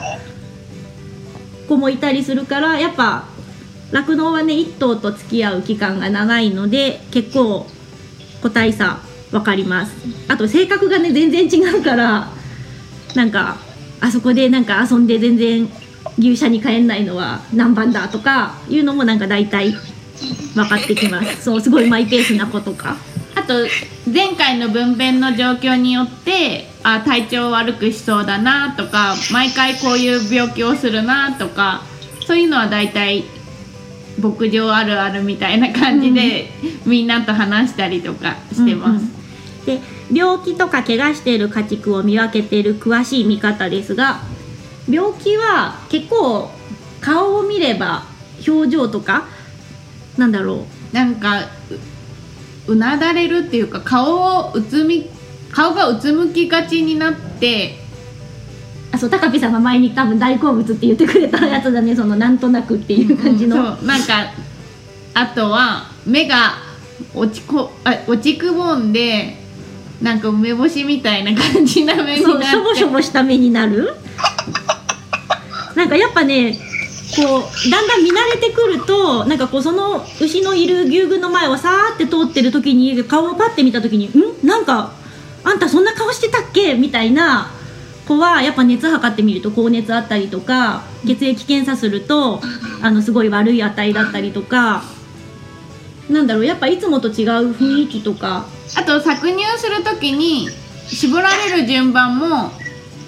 [1.67, 3.25] 子もいたりするからやっぱ
[3.91, 7.65] 酪農はね1頭と付き合う期間が長いので結構
[8.41, 8.99] 個体差
[9.31, 9.95] 分かります。
[10.27, 12.27] あと性格がね全然違うから
[13.15, 13.57] なんか
[14.01, 15.69] あそこでなんか遊んで全然
[16.19, 19.73] 牛舎に帰んないのは何番だとかいうのもなんか大体
[20.55, 21.43] 分かってきます。
[21.43, 22.97] そうすごいマイペースな子とか。
[23.35, 23.53] あと
[24.11, 31.83] 前回の分娩の状況によってあ体調悪くしそうだなとか毎回こういう病気をするなとか
[32.25, 33.25] そういうのは大体
[34.17, 36.49] 牧場あるあるみたいな感じで、
[36.85, 39.03] みんなと話したりとかしてます。
[39.03, 39.15] うんうん。
[39.65, 44.21] で病気とか怪我している家畜を見分けている詳しい見方ですが
[44.87, 46.51] 病気は結構
[47.01, 48.05] 顔を見れば
[48.47, 49.27] 表情とか
[50.17, 51.49] なんだろなんか
[52.67, 55.09] ううなだれるっていうか顔をうつみ
[55.51, 57.77] 顔がうつむきがちになって
[58.91, 61.95] うあそう高ピさんが前に多分大好物って言ってくれたやつだね。
[61.95, 64.31] そのなんとなくっていう感じの、そうなんか
[65.13, 66.53] あとは目が
[67.13, 69.37] 落ちこあ落ちくぼんで
[70.01, 72.45] なんか梅干しみたいな感じな目になって。
[72.45, 73.95] そうしょぼしょぼした目になる。
[75.75, 76.57] なんかやっぱね
[77.15, 84.07] こうだんだん見慣れてくるとなんかこうその牛のいる牛群の前をさーって通ってる時に顔をパッて見た時に
[84.43, 84.47] 「ん？
[84.47, 84.91] なんか
[85.43, 87.51] あんたそんな顔してたっけ?」みたいな
[88.07, 92.41] 子はやっぱ熱測ってみると高熱あったりとか血液検査すると
[92.81, 94.83] あのすごい悪い値だったりとか
[96.09, 100.49] なんだろうやっぱいつもと違う雰囲気とかあと搾乳する時に
[100.87, 102.51] 絞られる順番も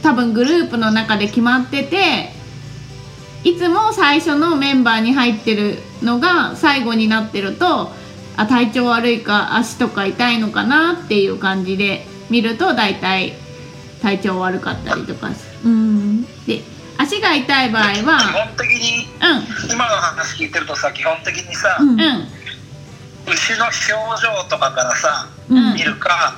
[0.02, 2.34] 多分グループの中で決まってて
[3.48, 7.94] いつも最初のメンバーに入ってるのが最後になってると
[8.36, 13.36] あ体調悪いか足とか痛いのかなっていう感じで見ると大体
[14.02, 15.48] 体調悪かったりとかす。
[15.66, 16.24] うん。
[16.24, 16.62] るで
[16.98, 21.98] 足が痛い場合基は本的にう今の話聞いてるとさ基本的にさ、うん。
[23.32, 25.74] 牛の表情とかからさうん。
[25.74, 26.38] 見るか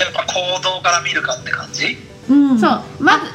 [0.00, 1.98] やっぱ行動から見るかって感じ？
[2.30, 2.58] うん。
[2.58, 2.82] そう。
[3.00, 3.26] まず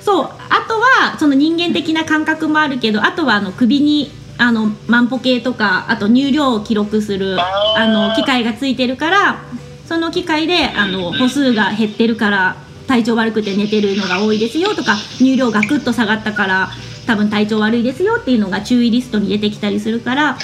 [0.00, 9.42] そうあとはその人間的な感覚もあるけどあとはあの首にあの万歩計とかあと乳量を記録するあの機械がついてるから
[9.86, 12.56] その機械であの歩数が減ってるから
[12.86, 16.68] 体調悪くて寝てるのが多いですよとか乳量がぐっと下がったから
[17.06, 20.38] 多分体調悪いですよっていうのが注意リストに出てきたりするから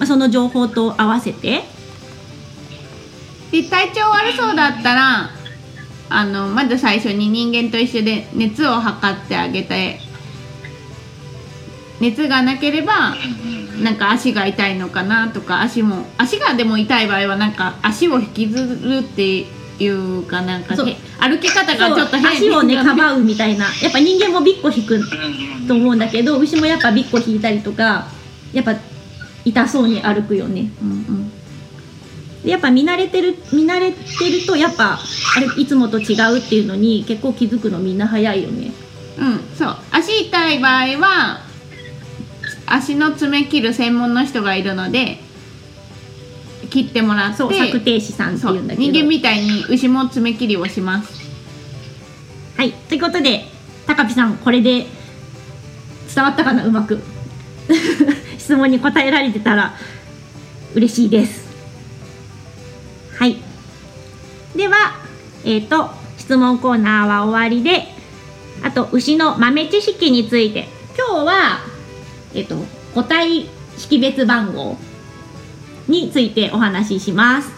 [0.00, 1.62] まあ、その情報と合わせて。
[3.52, 5.30] で体調悪そうだったら
[6.10, 10.00] あのまず最初に人間と一緒で熱を測ってあげて
[12.00, 13.14] 熱がなければ
[13.82, 19.46] なんか足が痛いのかなとか足も足がでも痛い場合はなんか足を引きずるって
[19.78, 22.26] いうかなんか歩き方がちょっと変。
[22.26, 23.66] 足をねかばうみたいな。
[23.82, 25.00] やっぱ人間もビッコ引く
[25.66, 28.08] と思うんだけど牛もやっぱビッコ引いたりとか
[28.52, 28.74] やっぱ
[29.44, 30.70] 痛そうに歩くよね。
[30.82, 31.29] うんうん
[32.44, 33.98] でやっぱ見慣れてる見慣れて
[34.30, 34.98] るとやっぱ
[35.36, 38.72] あれいつもと違うっていうのに結構気づくのみんな早いよね。
[39.18, 39.76] うん、そう。
[39.90, 41.40] 足痛い場合は
[42.66, 45.18] 足の爪切る専門の人がいるので
[46.70, 48.90] 切ってもらってそう策定士さんってそいううんだけど。
[48.90, 51.20] 人間みたいに牛も爪切りをします。
[52.56, 53.44] はいということで
[53.86, 54.86] 高ピさんこれで
[56.14, 57.00] 伝わったかなうまく。
[58.38, 59.74] 質問に答えられてたら
[60.74, 61.39] 嬉しいです
[64.60, 64.92] では
[65.42, 67.86] えっ、と質問コーナーは終わりで
[68.62, 70.68] あと牛の豆知識について。
[70.98, 71.60] 今日は
[72.34, 72.56] えっ、と
[72.94, 73.46] 個体
[73.78, 74.76] 識別番号
[75.88, 77.50] についてお話しします。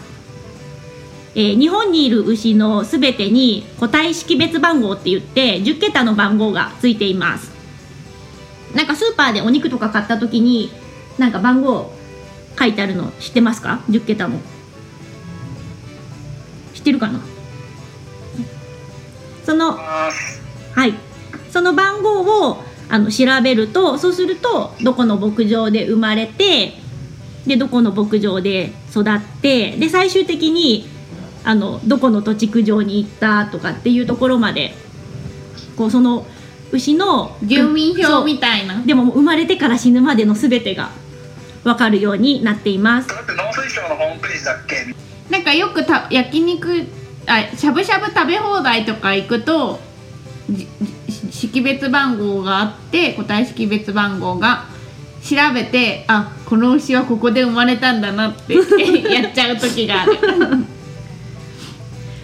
[1.35, 7.51] えー日本にいる牛のすべてに個体識別番号って言って10桁の番号がついています。
[8.73, 10.71] なんかスーパーでお肉とか買った時に
[11.17, 11.91] なんか番号
[12.57, 14.39] 書いてあるの知ってますか？10桁の
[16.83, 17.19] ってるかな？
[19.45, 20.11] そのは
[20.85, 20.93] い。
[21.49, 26.73] その番号をあの調べるとそうするとどこの牧場で生まれて
[27.47, 30.87] でどこの牧場で育ってで最終的に
[31.43, 34.73] あのどこの土地区上に行ったとかっていうところまで
[35.77, 36.25] こうその
[36.71, 38.81] 牛の住民票みたいな。
[38.81, 40.89] でも生まれてから死ぬまでの全てが
[41.63, 43.09] 分かるようになっています。
[43.09, 45.02] それって農水省のホームページだっけ？
[45.33, 46.85] なんかよくた焼肉
[47.25, 49.79] あしゃぶしゃぶ食べ放題とか行くと
[51.31, 54.65] 識別番号があって個体識別番号が
[55.23, 58.53] 調べてあこの牛はここで生まれたんだなって
[59.11, 60.19] やっちゃう時がある。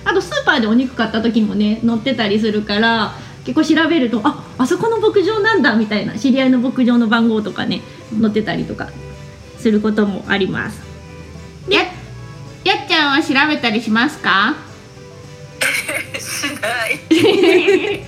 [0.05, 7.81] あとスーパーでお肉買った時もね載ってたりするから結構調べるとああそこの牧場なんだみたいな知り合いの牧場の番号とかね
[8.21, 8.89] 載ってたりとか
[9.57, 10.79] することもあります。
[11.69, 11.81] や
[12.63, 14.55] やっちゃんは調べたりしますか？
[16.19, 16.99] しない。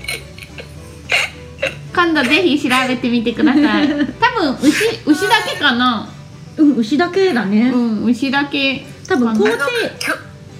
[1.94, 3.88] 今度ぜひ調べてみてください。
[3.88, 4.72] 多分牛
[5.06, 6.08] 牛だけかな。
[6.58, 8.86] うん牛だけだね、うん牛だけ。
[9.08, 9.54] 多分工程。
[9.54, 9.64] あの
[10.00, 10.14] きょ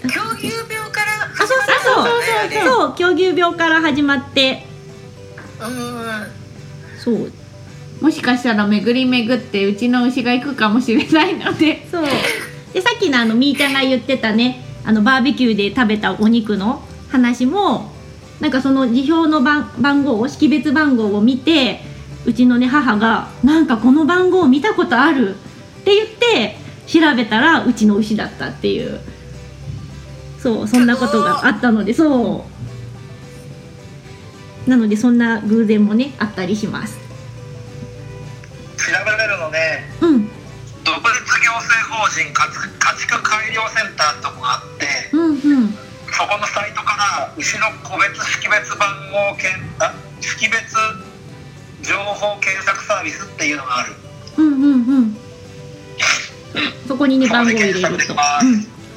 [0.10, 4.66] 狂牛病からあそうそうそうそうそう狂牛病から始まって。
[5.62, 6.28] うん。
[6.98, 7.32] そう。
[8.02, 11.86] もしかしたら巡り巡ってうちの牛が行くかもしれないので。
[11.92, 12.06] そう
[12.74, 17.92] でさっきのあのみーちゃんが言ってたねあのバーベキューで食べたお肉の話も
[18.40, 21.82] なんかその辞表の番番号識別番号を見て
[22.26, 25.36] うちのね母が「なんかこの番号見たことある」
[25.82, 26.58] って言って
[26.88, 29.00] 調べたらうちの牛だったっていう。
[30.42, 32.46] そうそんなことがあったのでそ
[34.66, 34.70] う。
[34.70, 36.98] なのでそんな偶然もねあったりします。
[38.78, 39.92] 調べられるのね。
[40.02, 40.41] うん
[40.92, 45.72] 独立行政法人家畜家畜改良センターってとこがあってうんうん。
[46.12, 50.76] そこのサイトから牛の個別識別番号検あ識別
[51.82, 53.94] 情報検索サービスっていうのがある。
[54.38, 55.18] うんうんうん。
[56.88, 58.18] そこにね番号を入れると、うん、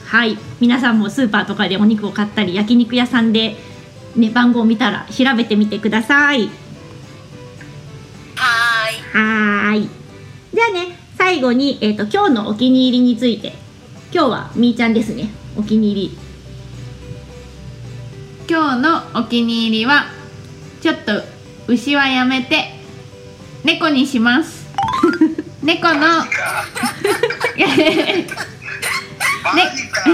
[0.04, 0.36] はい。
[0.58, 3.56] 皆さんもスーパーとかでお肉を買ったり焼肉屋さんで
[4.16, 6.50] ね番号を見たら調べてみてください。
[8.34, 9.00] はーい。
[9.12, 9.88] はーい。
[10.52, 13.54] じゃあね最後に、えー、と今日のお気に入りについて。
[14.12, 15.30] 今日はみーちゃんですね。
[15.56, 16.18] お気に入り。
[18.46, 20.04] 今日のお気に入りは
[20.82, 21.12] ちょっと
[21.66, 22.74] 牛はやめて
[23.64, 24.66] 猫にします。
[25.64, 26.66] 猫のマジか。
[29.44, 30.04] マジか、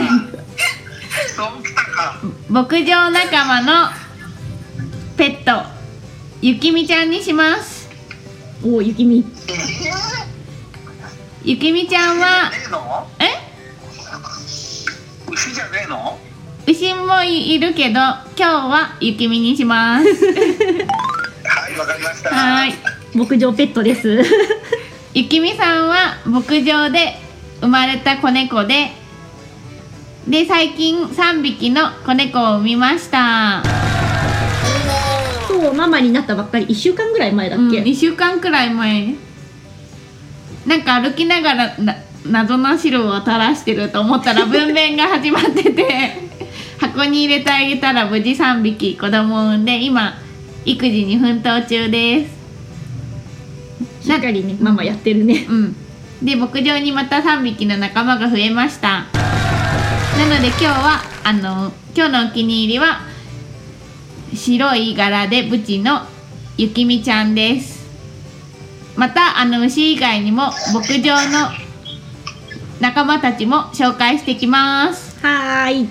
[1.34, 3.90] そうきたか牧場仲間の
[5.16, 5.66] ペット
[6.40, 7.90] ゆきみちゃんにします。
[8.62, 10.19] おおゆきみえ
[11.42, 12.50] ゆきみちゃんー、は？
[12.50, 12.56] ね
[13.18, 13.24] え？
[15.32, 16.18] 牛じゃねえの？
[16.66, 20.06] 牛もいるけど今日はゆきみにします。
[20.06, 20.10] は
[21.70, 22.28] いわかりました。
[22.28, 22.74] はい。
[23.14, 24.22] 牧場ペットです。
[25.14, 27.14] ゆきみさんは牧場で
[27.60, 28.90] 生まれた子猫で
[30.28, 33.62] で最近3匹の子猫を産みました。
[35.48, 39.14] そうママになったばっかり1週間ぐらい前だっうん、け、2週間くらい前
[40.66, 41.96] なんか歩きながらな
[42.26, 46.28] 謎の汁を垂らしてると思ったら 分娩が始まってて
[46.78, 50.18] 箱に入れてあげたら無事3匹子供を産んで今
[50.64, 52.40] 育児に奮闘中です。
[54.06, 55.46] しっかりねママやってるね。
[55.48, 55.76] うん。
[56.22, 59.06] で牧場にまた3匹の仲間が増えました。
[60.18, 63.00] なので今日はあの今日のお気に入りは
[64.34, 66.02] 白い柄でブチの
[66.56, 67.79] ゆきみちゃんです
[68.96, 71.48] またあの牛以外にも牧場の
[72.80, 75.18] 仲間たちも紹介してきます。
[75.24, 75.88] はーい。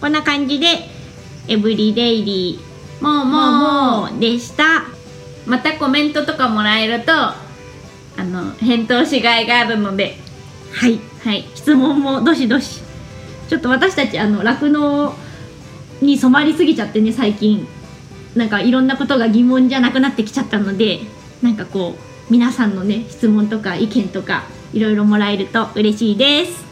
[0.00, 0.88] こんな感じで
[1.48, 4.84] エブリデイリーもうもうもうでした。
[5.46, 7.36] またコメントとかもらえるとあ
[8.18, 10.16] の返答しがいがあるので。
[10.72, 11.00] はい。
[11.24, 11.46] はい。
[11.54, 12.80] 質問もどしどし。
[13.48, 15.14] ちょっと私たちあの酪農
[16.00, 17.66] に染まりすぎちゃってね最近
[18.34, 21.00] なんかいろんなことが疑問じゃなくなってきちゃったので
[21.42, 26.64] なんかこう皆さんのね質問とか意見とかいろいろもらえると嬉しいです。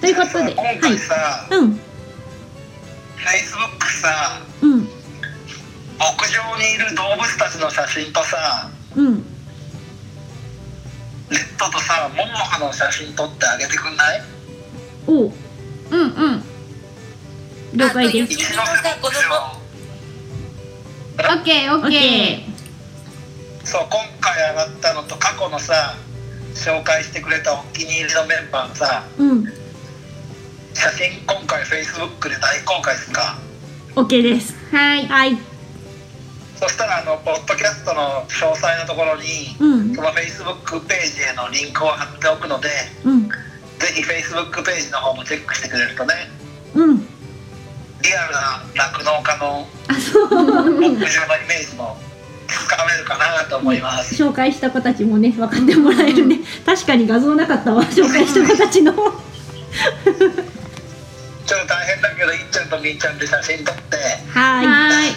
[0.00, 0.76] ということで今はい。
[1.56, 1.80] うん。
[3.16, 4.80] Facebook さうん。
[4.80, 4.88] 牧
[6.32, 9.14] 場にいる動物たちの写真とさうん。
[11.30, 14.22] ネットとさモモハの写真撮ってあげてくんない？
[15.06, 15.32] おう。
[15.90, 16.44] うんうん
[17.72, 18.52] 了解です。
[21.18, 22.44] オッケーオッケオッケ
[23.64, 25.94] そう今回上がったのと過去のさ
[26.54, 29.44] 紹介してくれたお気に入りのメンバーのさうん。
[30.74, 33.38] 写真今回 Facebook で大公開するか
[33.94, 34.54] ？OK です。
[34.72, 35.06] ーはい。
[35.06, 35.38] はい。
[36.56, 39.94] そしたらあのポッドキャストの詳細のところに、うん。
[39.94, 42.68] その Facebook ページへのリンクを貼っておくので
[43.04, 43.28] うん。
[43.28, 43.36] ぜ
[43.94, 46.14] ひ Facebook ページの方もチェックしてくれるとね。
[46.74, 47.09] うん
[48.02, 50.28] リアルな酪農家のあそう。
[50.28, 51.96] 牧場のイメージも
[52.48, 54.14] つかめるかなと思います。
[54.22, 56.38] 紹介した子たちもね分かってもらえるね。
[56.64, 57.82] 確かに画像なかったわ。
[57.90, 58.92] 紹介した子たちの。
[58.92, 59.02] ちょ
[61.58, 63.96] っと大変だけどいっちゃんとみーちゃんで写真撮って。
[64.32, 64.66] はーい。
[64.66, 65.14] はい。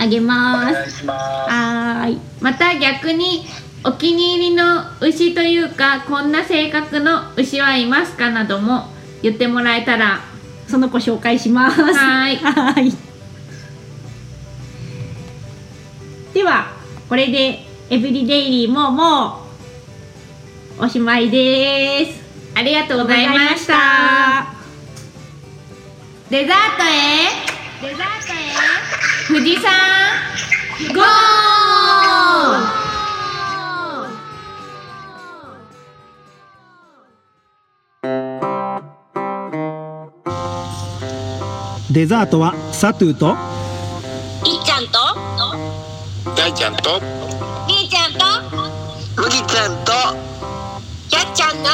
[0.00, 0.72] あげおます。
[0.74, 1.50] 願いします。
[1.50, 2.20] はーい。
[2.40, 3.46] また逆に
[3.84, 8.88] お気に入りの牛というかこんな性格の牛はいますかなども
[9.22, 10.20] 言ってもらえたら
[10.68, 11.82] その子紹介します。
[11.82, 12.36] はーい。
[12.36, 12.96] はーい。
[16.34, 16.72] では
[17.08, 17.60] これで
[17.90, 19.40] エブリデイリーもも
[20.80, 22.20] うおしまいです。
[22.56, 24.52] ありがとうございました。
[26.30, 27.88] デザートへ。
[27.90, 28.36] デザートへ。
[29.28, 29.70] 富士山
[30.92, 31.00] ゴ
[41.94, 43.28] デザートはサトゥーと？
[43.28, 43.30] い
[44.60, 44.98] っちゃんと？
[46.34, 47.00] 大ちゃんと？
[47.68, 48.24] みーちゃんと？
[49.16, 49.92] 麦ちゃんと？
[49.92, 50.12] や
[51.22, 51.70] っちゃんの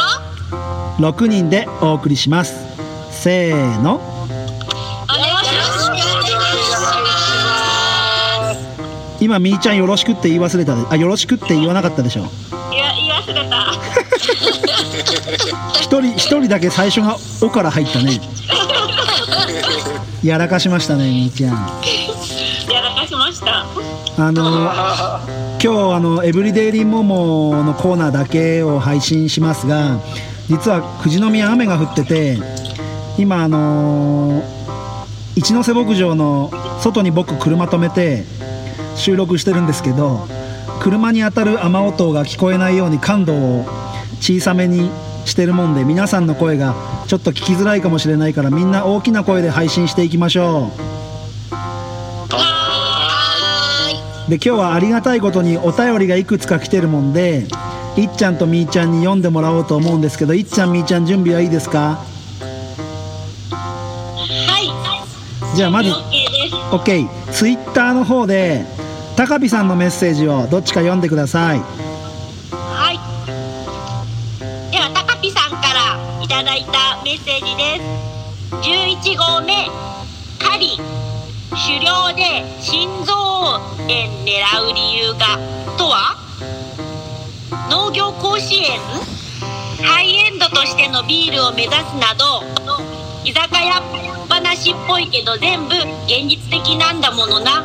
[1.11, 2.67] ？6人でお送りします。
[3.11, 3.95] せーの。
[3.95, 3.99] お
[4.29, 5.55] 願いし
[6.35, 6.41] ま
[8.55, 8.61] す。
[9.25, 12.21] 今みーちゃんよろしくって言い忘れたであよろしくって言わなかったでしょ？
[12.21, 12.25] い
[12.77, 13.73] や言い忘れた。
[15.81, 18.21] 一人一人だけ最初が「お」から入ったね
[20.23, 21.53] やらかしましたねみーちゃん
[22.73, 23.65] やらかしました。
[24.19, 29.99] あの今日あのエブリデイリーモモのコーナーだけを配信しますが
[30.49, 32.39] 実は富士宮雨が降ってて
[33.19, 34.43] 今あの
[35.37, 36.51] 一ノ瀬牧場の
[36.81, 38.25] 外に僕車止めて
[38.97, 40.27] 収録してるんですけど
[40.81, 43.65] 車に当たる雨音が聞こえないように感度を
[44.21, 44.91] 小さめに
[45.25, 46.75] してるもんで皆さんの声が
[47.07, 50.71] ちょっと聞きづらいかもしれないからみんな大きな声で配信していきましょ
[54.27, 54.31] う。
[54.31, 57.49] で今日はありがたいことにお便りがいくつか来てるもんで
[57.97, 61.99] いっちゃんとみーちゃんに読んでもらおうと思うんですけどいっちゃんみーちゃん準備はいいですか？
[63.51, 64.71] は
[65.53, 65.57] い。
[65.57, 66.55] じゃあまず OK です。
[66.71, 68.65] OK ツイッターの方で
[69.17, 71.63] 高飛さんのメッセージをどっちか読んでください
[77.11, 77.83] メッセージです。
[78.71, 79.69] 11号目。
[80.39, 80.77] 狩り。
[81.51, 83.91] 狩猟で心臓炎
[84.23, 84.39] 狙
[84.71, 85.37] う理由が。
[85.77, 86.15] とは？
[87.69, 88.79] 農業甲子園？
[89.83, 92.45] ハイエンドとしてのビールを目指すなど。
[93.25, 93.83] 居酒屋
[94.29, 95.75] 話っぽいけど全部
[96.07, 97.65] 現実的なんだものな。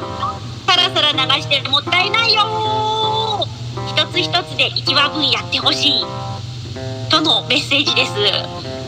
[0.66, 3.46] さらさら流してもったいないよ。
[3.86, 6.34] 一つ一つで1話分やってほしい。
[7.10, 8.12] とのメッセージです？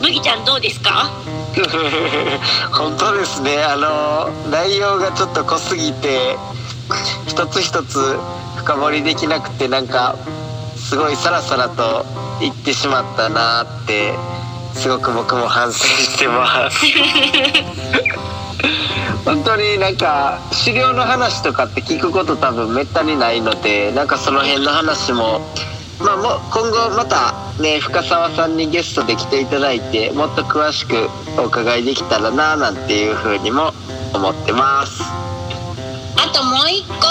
[0.02, 1.10] 麦ちゃんどうですか？
[2.72, 3.62] 本当ですね。
[3.62, 6.36] あの内容がちょっと濃すぎて
[7.26, 7.98] 一つ一つ
[8.56, 10.16] 深掘りできなくてなんか
[10.76, 12.04] すごいさらさらと
[12.40, 14.14] 言ってしまったなって
[14.74, 16.78] すごく僕も反省してます。
[19.24, 25.40] 本当になんか狩猟の話とかって聞くこと多分めったにないのでなんかその辺の話も
[26.00, 33.72] まあもう今後またね深澤さんにゲストで来ていただいてもっと詳しくお伺いできたらななんていうふうにも
[34.14, 35.02] 思ってます。
[35.02, 37.06] あともう一個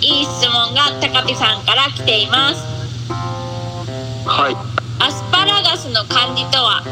[0.00, 2.62] いい質問が高ピさんから来ています。
[4.26, 4.56] はい。
[5.00, 6.82] アスパラガスの漢字とは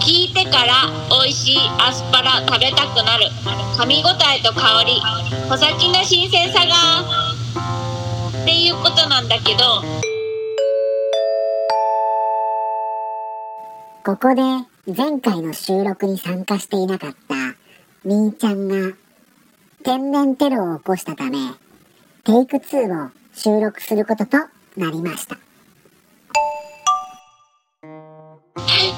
[0.00, 3.26] 聞いてから美味しいアスパラ食べたくなる。
[3.76, 5.00] 噛み応えと香り。
[5.48, 7.24] 穂先の新鮮さが。
[8.42, 10.13] っていうことなんだけど
[14.04, 14.42] ここで
[14.94, 17.34] 前回の収録に参加していなかった
[18.04, 18.94] みーちゃんが
[19.82, 21.38] 天然テロを起こしたため
[22.22, 24.36] テイク2を収録することと
[24.76, 25.38] なりました。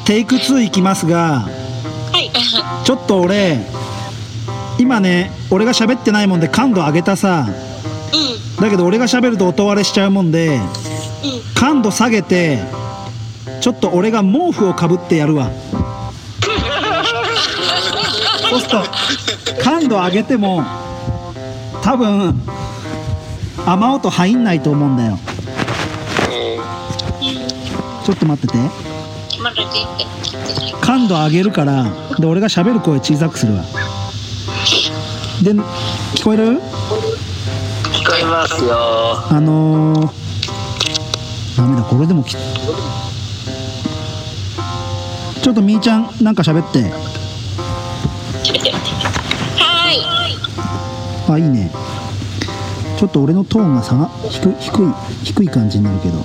[0.07, 3.59] テイク2いきますがはいちょっと俺
[4.81, 7.47] 今ね俺が喋ってないもんで感度上げたさ。
[8.59, 10.69] うだけど俺が喋ると音割れしちゃうもんでんうん。
[11.55, 12.59] 感度下げて
[13.67, 15.51] ちょっと俺が毛布をかぶってやるわ。
[18.49, 18.85] そうすると
[19.61, 20.63] 感度上げても
[21.83, 22.41] 多分
[23.67, 25.19] 雨音入んないと思うんだよ。
[28.05, 28.59] ちょっと待ってて。
[30.81, 31.87] 感度上げるから
[32.21, 33.65] で俺が喋る声小さくするわ。
[35.43, 35.51] で
[36.15, 36.45] 聞こえる？
[36.53, 36.61] 聞こ
[38.17, 38.77] えますよ。
[39.29, 40.09] あのー、
[41.57, 42.37] ダメだこれでもき
[45.47, 46.83] ちょっとみーちゃんなんか喋って。
[46.83, 46.89] は
[49.95, 50.03] い。
[51.31, 51.71] あいいね。
[52.99, 54.93] ちょっと俺のトーンが下が低い低い
[55.23, 56.19] 低い感じになるけど。
[56.19, 56.25] は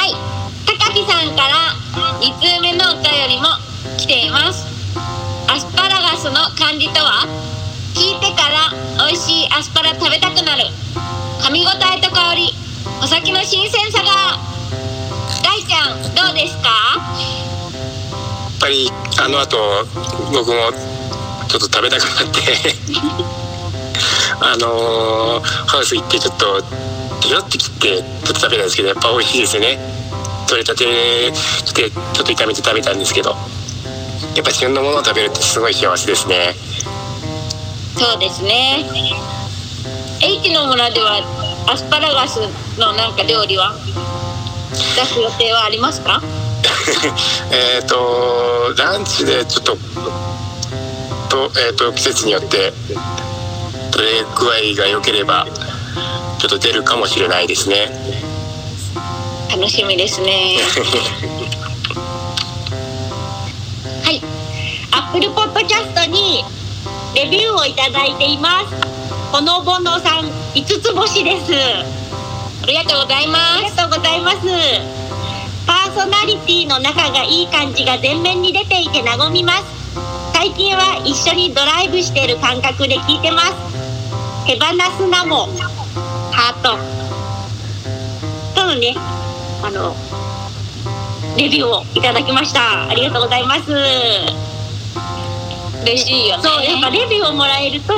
[0.00, 0.16] い。
[0.64, 1.76] 高木さんから
[2.24, 3.48] 2通目のお便りも
[3.98, 4.64] 来ています。
[5.52, 7.28] アスパラガスの漢字とは？
[7.92, 8.72] 聞いてから
[9.06, 10.64] 美味しいアスパラ食べたくなる。
[11.38, 12.48] 噛み応えと香り。
[13.02, 14.38] お酒の新鮮さが。
[15.42, 16.83] 大ちゃんどうですか？
[18.64, 18.90] ぱり
[19.20, 19.58] あの後
[20.32, 20.72] 僕も
[21.48, 22.40] ちょっと食べたくなって。
[24.40, 26.62] あのーハウス行ってちょっと
[27.20, 29.78] ピロって切ってちょっと食べたんですけどやっぱ美味しいですよね。
[30.48, 30.84] 取れたて
[31.34, 33.36] してちょっと炒めて食べたんですけど。
[34.34, 36.56] やっぱ旬のものを食べるってすごい幸せですね。
[37.98, 38.84] そうですね。
[40.20, 41.20] H の村では
[41.68, 42.40] アスパラガス
[42.78, 43.74] のなんか料理は
[44.96, 46.22] 出す予定はありますか？
[47.50, 49.76] えっとランチでちょっと
[51.28, 52.72] と,、えー、と季節によって
[53.90, 55.46] 取れ具合が良ければ
[56.38, 57.90] ちょっと出るかもしれないですね
[59.50, 60.58] 楽しみですね
[64.04, 64.22] はい、
[64.90, 66.44] アップルポッドキャストに
[67.14, 68.74] レビューをいただいています。
[69.30, 70.24] ほのぼのさん
[70.54, 71.52] 5つ星です。
[72.62, 73.40] ありがとうございます。
[73.58, 75.03] ありがとうございます。
[75.94, 79.64] パーソナリティの仲がいい感じが前面に出ていて和みます。
[80.32, 83.54] 最近は一緒にドライブしてる感覚で聞いてます。
[84.44, 84.66] 手放
[84.98, 85.46] すなも
[86.32, 86.76] ハート。
[88.60, 88.94] とのね、
[89.62, 89.94] あの
[91.38, 92.88] レビューをいただきました。
[92.88, 94.53] ありがとうございます。
[95.84, 97.94] 嬉しいよねそうやっぱレビューをもらえると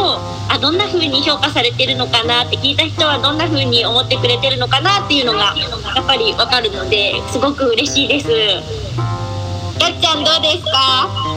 [0.49, 5.55] あどんな風に評価されてるのかなって聞いた人はどんな風に思ってくれてるのかなっていうのが
[5.95, 8.31] やっぱりわかるのですごく嬉しいです。
[8.31, 11.36] やっちゃんどうですか？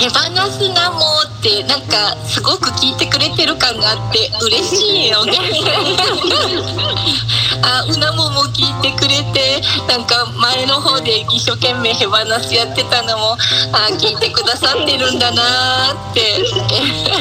[0.00, 0.16] 手放
[0.50, 0.98] すなも
[1.28, 5.36] ってなんかすごく聞いてくれてる感があって嬉しいよね。
[7.62, 13.36] あうなもも聞いてくれてなんか前の方で一生懸命手放すやってたのも
[13.72, 16.46] あ聞いてくださってるんだなーって。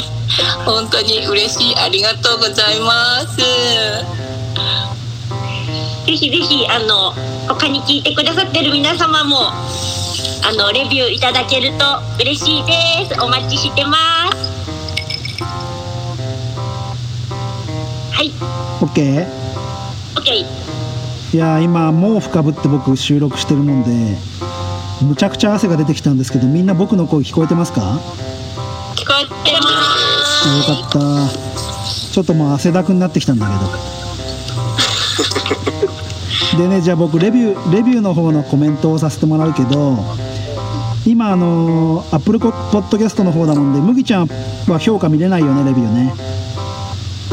[0.63, 1.75] 本当に嬉しい。
[1.75, 3.35] ありがとうございます。
[6.05, 7.13] ぜひぜひあの
[7.49, 9.51] 他に聞いてくださってる皆様も
[10.43, 11.85] あのレビューいただけると
[12.21, 12.73] 嬉しいで
[13.13, 13.21] す。
[13.21, 13.97] お待ちしてま
[14.31, 14.37] す。
[18.13, 18.31] はい、
[18.81, 19.27] OK?
[20.15, 20.45] OK。
[21.31, 24.17] いやー今毛布かぶって僕収録してるもんで
[25.05, 27.99] むちゃくちゃ汗が出てきたんですけどみんな僕の声聞こえてますか？
[28.95, 29.69] 聞こえてま
[30.25, 30.69] す。
[30.69, 30.99] よかった
[32.13, 33.53] ちょっともう汗だくになってきたんだけ
[36.57, 40.03] ど でねじゃあ僕レビューレビューの方のコメントをさせてもらうけど
[41.09, 44.27] 今あのアップルポッドキャストの方だもんで麦ちゃん
[44.67, 46.13] は評価見れないよねレビューね。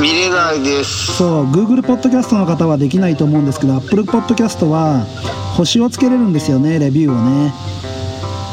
[0.00, 1.16] 見れないです。
[1.18, 5.04] そう Google ポッドキャストの方はできないと思うんですけど Apple ポッドキャストは
[5.56, 7.52] 星をつけれるんですよねレビューをね。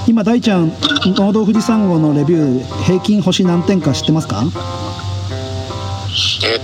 [0.08, 0.74] 今大ちゃん
[1.06, 4.44] 農道富士山号のレビュー平均星何点か知ってますか？
[6.46, 6.60] え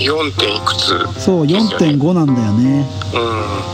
[0.00, 0.38] 4.
[0.38, 1.20] 点いくつ。
[1.20, 2.86] そう4.5なんだよね。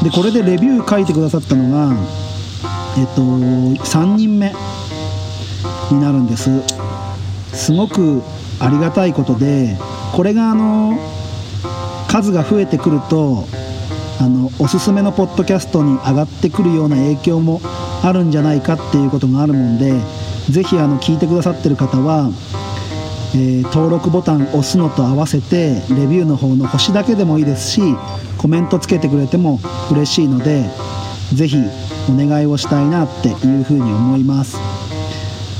[0.00, 0.08] うん。
[0.08, 1.94] でこれでレビュー書いてくださったのが
[2.98, 4.52] えっと3人目
[5.90, 6.50] になるんです。
[7.52, 8.22] すごく
[8.60, 9.76] ありがたいことで
[10.14, 10.98] これがあの
[12.08, 13.44] 数が増えてくると
[14.20, 17.60] あのおすすめのポッドキャストに上がってくるような影響も
[18.02, 19.92] あるんじゃないかっていうことがあるもんで
[20.50, 22.30] ぜひあの聞いてくださってる方は、
[23.34, 27.80] えー登録ボタン押すのと合わせてレビューの方の星だけでもいいですし
[28.36, 29.58] コメントつけてくれても
[29.90, 30.64] 嬉しいので
[31.32, 31.56] ぜひ
[32.08, 34.56] お願いをしたいなっていうふうに思います。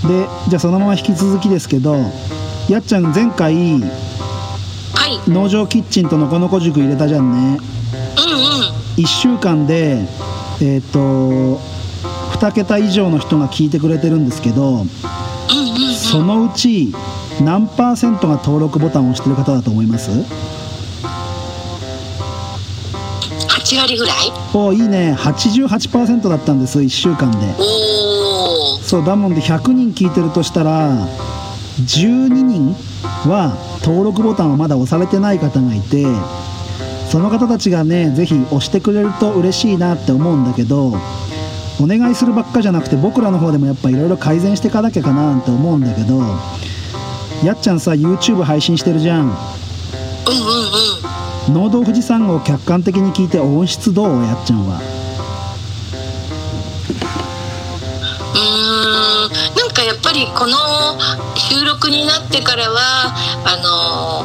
[0.07, 1.95] でじゃあそのまま引き続きですけど
[2.69, 3.55] やっちゃん前回
[4.95, 5.31] はい。
[5.31, 7.39] 農場キッチンとのこのこ塾入れたじゃんね。
[7.39, 7.63] うんうん。
[8.97, 10.05] 1週間で
[10.61, 14.87] えっ、と2桁以上の人が聞いてくれてるんですけどうんうんうん。
[15.95, 16.93] そのうち
[17.41, 20.11] 何パーセントが登録ボタンを押してる方だと思います？
[23.73, 24.17] 8割ぐらい？
[24.53, 25.15] おいいね。
[25.19, 27.39] 88%だったんです1週間で。
[27.59, 30.91] おおそうだもんで100人聞いてるとしたら
[31.79, 32.75] 12人
[33.25, 36.05] は登録ボタンをまだ押されてない方がいて
[37.11, 40.89] その方たちがねぜひ押してくれると嬉しいなって思うんだけど
[41.81, 46.21] お願いするばっかじゃなくて僕らの方でもやっぱいろいろ改善していかなきゃかななんて思うんだけど
[47.43, 49.23] やっちゃんさ YouTube 配信してるじゃん。
[49.23, 49.39] うんうんう
[50.99, 51.02] ん
[51.49, 54.23] 農道富士山号を客観的に聞いて音質どう？
[54.25, 54.81] やっちゃんは。
[58.35, 58.39] うー
[59.29, 60.57] んなんかやっぱりこの
[61.37, 63.15] 収録になってからは
[63.45, 63.57] あ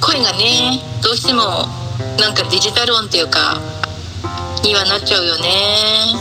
[0.00, 1.42] 声がねどうしても
[2.18, 3.60] なんかデジタル音っていうか
[4.64, 6.14] にはなっちゃうよね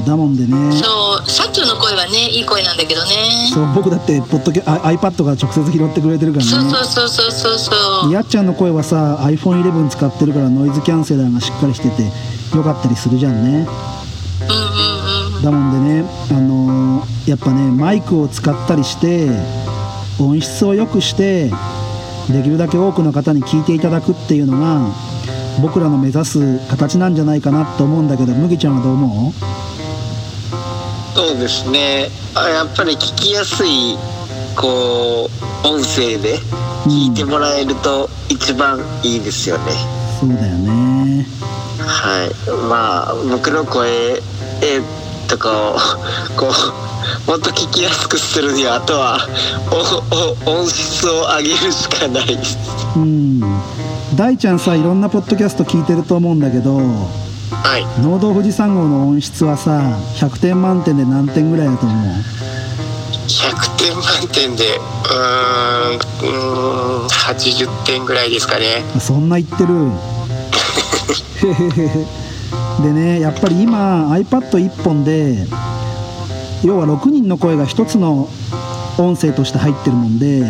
[0.00, 0.72] そうだもんでね。
[0.72, 3.10] そうサチュの声はねいい声なんだけどね。
[3.52, 6.50] そう僕だってポッドキャあ iPad が直接拾ってくれてるからね。
[6.50, 8.12] そうそうそうそうそうそう。
[8.12, 12.02] やっちゃんの声はさ iPhone11 使ってるからノイズキャンセラーがしっかりしてて
[12.56, 13.66] よかったりするじゃんね。
[14.40, 15.42] うんうんうん。
[15.42, 19.28] だもんでねあのーやっぱねマイクを使ったりして
[20.18, 21.50] 音質を良くして
[22.28, 24.80] できるだけ多くの方に聞いていただくっていうのが
[25.62, 29.32] 僕らの目指す形なんじゃないかなと思うんだけど麦ちゃんはどう思う？
[31.14, 32.08] そうですね。
[32.34, 33.96] あやっぱり聞きやすい
[34.56, 35.28] こ
[35.64, 36.38] う音声で
[36.86, 39.72] 聞いてもらえると一番いいですよね、
[40.20, 41.26] そうだよね。
[41.78, 42.50] はい。
[42.68, 44.22] まあ僕の声
[44.62, 44.80] え
[45.28, 45.74] とかを
[46.36, 46.48] こ
[47.26, 49.18] うもっと聞きやすくするにはあとは
[50.46, 52.58] おお音質を上げるしかないです。
[52.96, 53.40] うん。
[54.16, 56.80] 大ちゃんさいろんなポッドキャスト聞いてると思うんだけど
[57.50, 57.84] はい。
[58.02, 61.96] 農道富士山号の音質はさ100点満点で何点ぐらいだと思う
[63.26, 68.84] ？100点満点でうーんうーん80点ぐらいですかね。
[68.96, 69.90] あそんな言ってる？
[72.82, 75.46] でねやっぱり今 iPad1 本で
[76.64, 78.28] 要は6人の声が1つの
[78.98, 80.42] 音声として入ってるもんで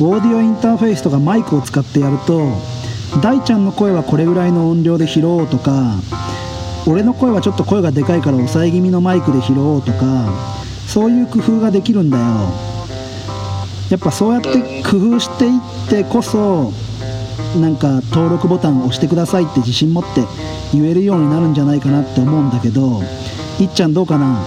[0.00, 2.40] オーディオインターフェースとかマイクを使ってやると
[3.22, 5.96] 大ちゃんの声はこれぐらいの音量で拾おうとか
[6.86, 10.32] 俺の声はちょっと声がでかいから抑え気味のマイクで拾おうとか
[10.86, 12.24] そういう工夫ができるんだよ。
[13.90, 14.50] やっぱそうやって
[14.82, 16.72] 工夫していってこそ
[17.60, 20.24] なんか登録ボタンを押してくださいって自信持って
[20.72, 23.02] 言えるようになるんじゃないかなって思うんだけど
[23.58, 24.26] いっちゃんどうかな？
[24.28, 24.38] うん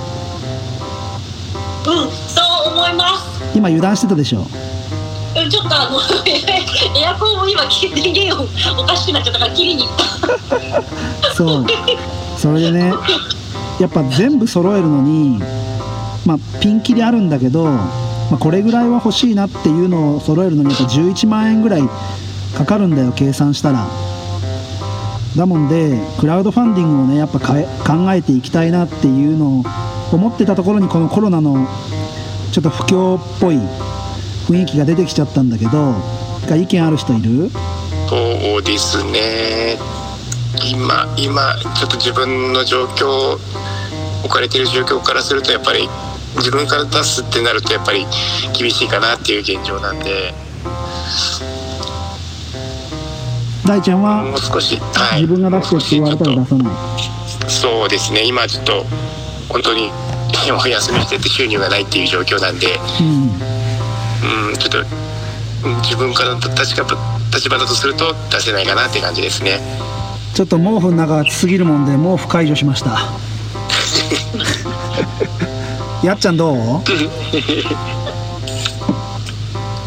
[1.85, 3.57] そう思います。
[3.57, 4.39] 今油断してたでしょ？
[4.39, 4.45] うん
[5.53, 5.99] ちょっとあの
[6.99, 7.61] エアコンを今
[7.95, 9.93] 電源をおかしくなっちゃったから切りに行っ
[11.29, 11.35] た。
[11.35, 11.65] そう。
[12.35, 12.91] それでね
[13.79, 15.39] やっぱ全部揃えるのに
[16.25, 17.89] まあピンキリあるんだけど、ま
[18.33, 21.83] あ、これぐらいは欲しいなっていうのを揃えるのにやっぱ11万円ぐらい
[22.57, 23.85] かかるんだよ計算したら。
[25.37, 29.63] だもんでクラウドファンディングをねやっぱ考えていきたいなっていうのを
[30.11, 31.67] 思ってたところにこのコロナの
[32.51, 33.59] ちょっと不況っぽい
[34.47, 35.95] 雰囲気が出てきちゃったんだけど
[36.55, 37.49] 意見ある人いる？
[38.09, 39.77] そうですね。
[40.71, 43.37] 今今ちょっと自分の状況
[44.23, 45.89] 置かれてる状況からするとやっぱり
[46.37, 48.05] 自分から出すってなるとやっぱり
[48.57, 50.33] 厳しいかなっていう現状なんで。
[53.65, 54.23] 大ちゃんは？
[54.23, 56.73] もう少し、はい、自分が出してって言われたら出さない？
[57.49, 58.23] そうですね。
[58.25, 58.85] 今ちょっと
[59.49, 59.89] 本当に
[60.63, 62.67] お休みしてて収入がないっていう状況なんで、
[62.99, 63.52] うん
[64.23, 66.85] うん、ちょっとうん自分から出しか
[67.33, 69.59] 立場だとすると出せないかなって感じですね。
[70.33, 72.99] ちょっと毛布の中暑すぎるもんで毛布解除しました。
[76.03, 76.55] やっちゃんどう？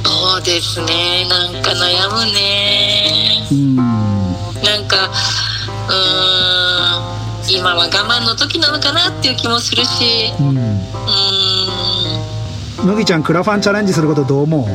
[0.05, 1.27] そうですね。
[1.29, 3.47] なんか悩むね。
[3.51, 3.77] うん。
[3.77, 5.11] なんか
[5.89, 10.33] うーん今は我慢の時なのかなっていう気もするし。
[10.39, 10.49] うん。
[10.49, 11.16] うー
[12.87, 14.67] ん麦ちゃんクラファンチャレンジすることどう思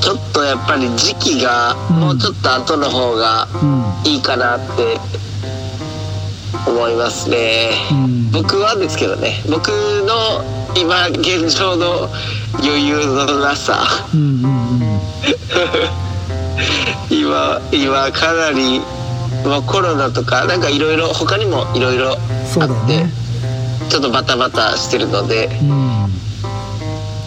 [0.00, 3.46] ちょっとやっぱり時期がうんもうちょっと後の方が
[4.04, 4.98] いいかなって
[6.66, 8.30] 思いますね、うん。
[8.30, 9.42] 僕はですけどね。
[9.50, 10.44] 僕の
[10.76, 12.08] 今現状の
[12.62, 13.84] 余裕のなさ。
[14.14, 15.00] うんうんうん。
[17.10, 18.80] 今今かなり、
[19.44, 22.16] まあ、コロナとかなんかいろいろ他にもいろいろ
[22.52, 23.12] そうだよね。
[23.88, 26.01] ちょっとバタバタしてるのでうん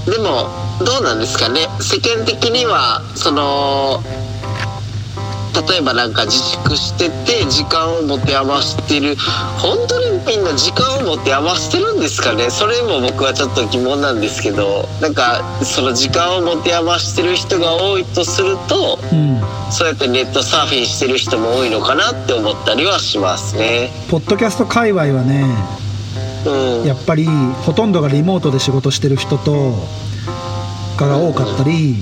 [0.06, 0.50] でも
[0.86, 1.68] どうなんですかね？
[1.82, 4.04] 世間的にはその
[5.68, 9.16] 例えばなんか自粛してて時間を持て余してる
[9.58, 12.50] 本当にみんな時間を持て余してるんですかね？
[12.50, 19.42] それも僕はちょっと疑問なんですけどなんかその時間を持て余してる人が多いとするとうん。
[19.72, 23.90] そうやってネットサーフィンしてる人も多いのかなって思ったりはしますね。
[24.12, 25.85] ポッドキャスト界隈はねうん、
[26.86, 29.74] やっぱりほとんどがリモートで仕事してる人と
[30.98, 31.96] かが多かったり、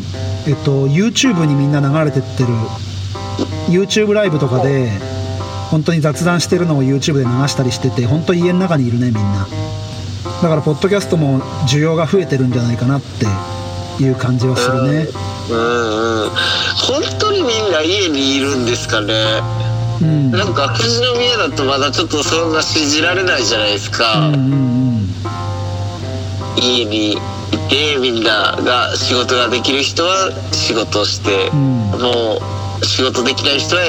[0.48, 2.50] えっと、YouTube にみんな流れてってる。
[3.70, 4.92] YouTube ライブとかで
[5.72, 9.48] 本当に雑談してるのを YouTube で流したりしてて本当家の中にいるねみんな。
[10.42, 13.26] だからポッドキャストも需要が増えてるんじゃないかなって
[14.04, 15.08] いう感じはするね。
[15.50, 16.30] うんうん。
[16.30, 19.63] 本当にみんな家にいるんですかね
[20.04, 20.32] うん。
[20.32, 24.74] なんか富士宮だとまだちょっとそんな信じられないじゃないですか、うんうん
[26.56, 27.18] 家にい
[27.70, 31.60] てみんなが仕事ができる人は仕事をして、うん。
[32.00, 32.40] も
[32.82, 33.82] う仕事できない人は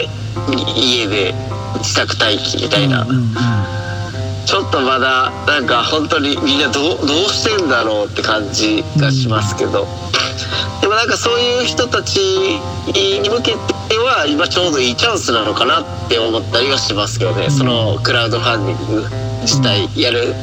[0.77, 1.35] 家で
[1.79, 3.35] 自宅待機みたいな、うんうんうん。
[4.45, 9.87] ちょっとまだなんか本当にみんなどうどうしてんだろうって感じがしますけど、
[10.81, 13.59] でもなんかそういう人たちに向けて
[14.25, 19.05] は今ちょうどいいチャンスなのかなって思ったりはしますけどね、そのクラウドファンディング
[19.43, 20.35] 自体やる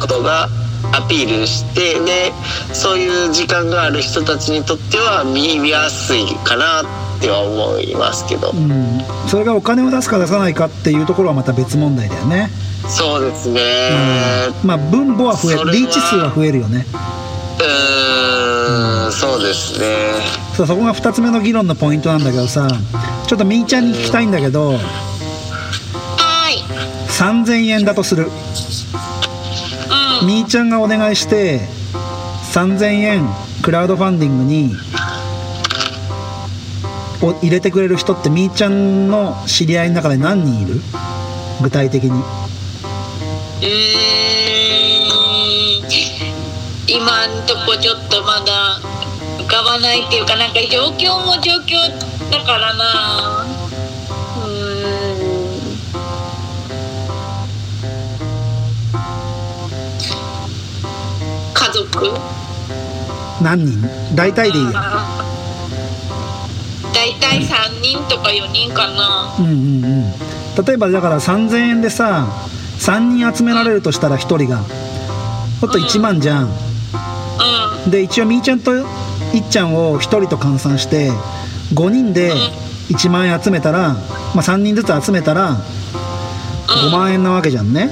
[0.00, 0.48] ことが
[0.92, 2.32] アピールしてで
[2.72, 8.50] そういう時間がある人たちにとっては見やすいかなっては思いますけど。
[8.50, 9.00] うん。
[9.26, 12.48] それがお金を出すか出さないかっていうところはまた別問題だよね、
[12.88, 13.60] そうですね、
[14.62, 14.68] うん。
[14.68, 15.72] まあ分母は増える。
[15.72, 16.86] リーチ数は増えるよね。
[17.58, 19.86] うーんそうですね
[20.56, 22.68] そうそこが2つ目の議論のポイントなんだけどさ
[23.26, 26.62] ちょっとみーちゃんに聞きたいんだけどはーい
[27.08, 28.24] 3000円だとする。
[28.24, 28.28] う
[30.24, 30.26] ん。
[30.26, 31.60] みーちゃんがお願いして
[32.52, 33.26] 3000円
[33.62, 34.74] クラウドファンディングに
[37.22, 40.80] を入れてくれる人ってみーちゃんの知り合いの中で何人いる？
[41.62, 42.10] 具体的に。
[42.10, 42.22] うーん。
[46.88, 49.01] 今んとこちょっとまだ浮
[49.52, 51.76] かばないっていうかなんか状況も状況
[52.30, 53.44] だからな。
[54.38, 55.20] うーん。
[61.52, 62.14] 家族？
[63.42, 64.16] 何人？
[64.16, 64.72] 大体でいいよ。
[66.94, 69.36] 大体3人とか4人かな。
[69.38, 70.64] うんうんうん。
[70.64, 72.26] 例えばだから3000円でさ
[72.78, 74.62] 3人集められるとしたら1人が。
[75.60, 76.46] ほっと1万じゃん。
[76.46, 78.72] うで一応みーちゃんと
[79.34, 81.10] いっちゃんを1人と換算して
[81.74, 82.32] 5人で
[82.88, 83.98] 1万円集めたら、ま
[84.36, 85.56] あ、3人ずつ集めたら
[86.86, 87.90] 5万円なわけじゃんね。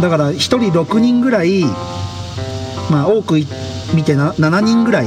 [0.00, 1.64] だから1人6人ぐらい
[2.90, 3.34] まあ多く
[3.94, 5.06] 見てな7人ぐらい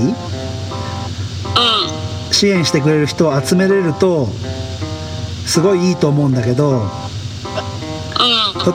[2.31, 4.27] 支援してくれる人を集めれると
[5.45, 6.83] すごいいいと思うんだけど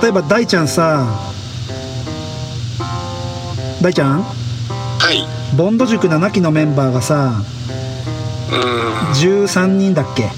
[0.02, 1.06] 例えば大ちゃんさ
[3.80, 4.37] 大ちゃん？
[5.08, 5.24] はい。
[5.56, 7.32] ボンド塾7期のメンバーがさ
[8.52, 8.58] うん。
[9.12, 10.28] 13人だっけ？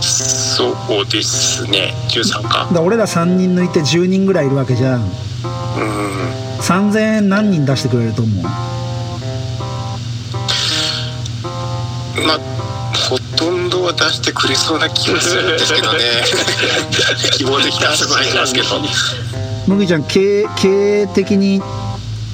[0.00, 0.70] そ
[1.02, 1.92] うですね。
[2.08, 2.70] 13か。
[2.72, 5.02] だ俺ら3人抜いて10人ぐらいいるわけじゃん。
[5.02, 5.08] うん。
[6.60, 8.42] 3000円何人出してくれると思う？
[8.42, 8.50] ま
[12.36, 12.38] あ
[13.10, 15.98] ほとんどは出してくれそうな気がするんですけどね。
[17.36, 18.80] 希望的なところにいますけど。
[19.66, 21.60] 麦ちゃん経営経営的に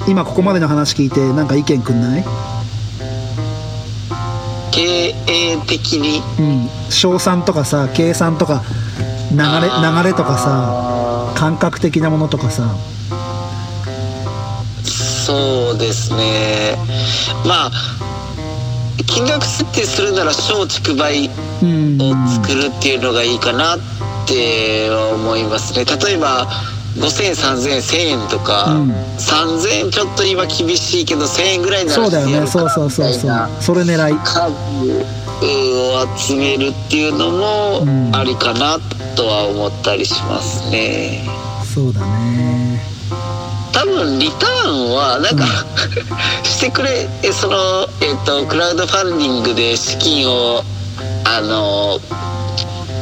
[0.09, 2.25] 今ここまでの話聞いてなんか意見くんない？
[4.71, 6.23] 経営的に。
[6.39, 6.69] うん。
[6.89, 8.63] 賞賛とかさ計算とか
[9.31, 12.75] 流れ流れとかさ感覚的なものとかさ。
[14.83, 16.75] そうですね。
[17.45, 17.71] まあ
[19.05, 21.29] 金額設定するなら小竹梅
[21.61, 22.01] うん。
[22.01, 23.79] を作るっていうのがいいかなっ
[24.27, 25.85] て思いますね。
[25.85, 26.47] 例えば
[26.95, 28.91] 5000円3000円1000円とか、うん。
[28.91, 32.47] 3000円ちょっと今厳しいけど1000円ぐらいならそうだよね。
[32.47, 33.49] そうそうそうそう。
[33.61, 34.17] それ狙い。
[34.19, 34.51] 数
[35.41, 38.15] を集めるっていうのもうん。
[38.15, 38.79] ありかな
[39.15, 41.23] とは思ったりしますね。
[41.63, 42.81] そうだね。
[43.71, 45.45] 多分リターンはなんか、
[46.43, 50.63] してくれえその、えっとクラウドファンディングで資金を
[51.23, 51.99] あの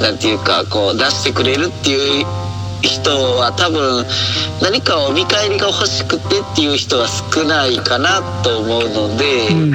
[0.01, 2.25] なんていうかこう出してくれるっていう
[2.82, 4.05] 人は多分
[4.61, 9.71] 何かお見返りが欲しくてっていう人は少ないかなと思うので、うん。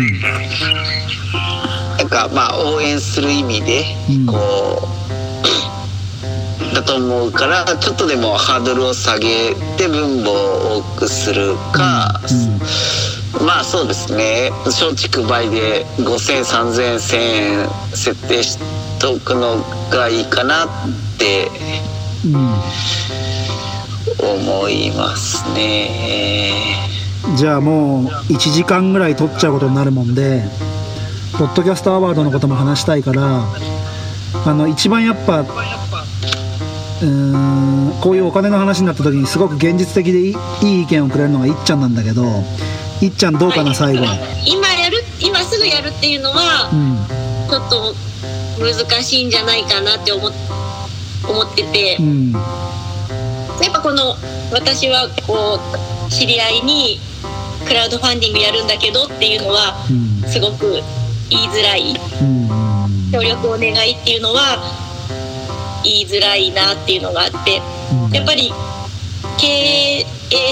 [1.99, 4.27] なんかまあ応援する意味でうん。
[4.27, 4.89] こ
[6.71, 12.21] う、だと思うからちょっとでもハードルを下げて分母を多くするか、
[13.45, 14.51] まあそうですね。
[14.65, 18.59] 松竹梅で50003000円1000円設定し
[18.99, 19.57] とくの
[19.91, 20.69] がいいかなっ
[21.19, 21.92] てうん、
[24.19, 25.91] 思いますね。
[27.29, 30.45] うん、じゃあもう1時間ぐらい取っちゃうことになるもんで
[31.39, 33.45] ポッドキャストアワードのことも話したいから
[34.47, 42.25] あの一番やっぱうーんこういうお金の話になった時にすごく現実的でいいいい意見をくれるのがいっちゃんなんだけど
[43.01, 44.05] いっちゃんどうかな最後。
[44.47, 46.97] 今やる今すぐやるっていうのはうん。
[47.49, 47.95] ちょっと
[48.61, 50.33] 難しいんじゃないかなって思っ
[51.29, 51.97] 思ってて。
[52.01, 52.33] うん。
[52.33, 52.39] や
[53.69, 54.17] っぱこの
[54.53, 55.61] 私はこ
[56.09, 56.99] う知り合いに
[57.67, 60.29] クラウドファンディングやるんだけどっていうのはうん。
[60.29, 60.81] すごく
[61.31, 61.95] 言いづらい。
[62.21, 63.11] うん。
[63.13, 64.59] 協力お願いっていうのは
[65.85, 67.63] 言いづらいなっていうのがあって。
[67.93, 68.13] うん。
[68.13, 68.53] やっぱり
[69.39, 70.05] 経営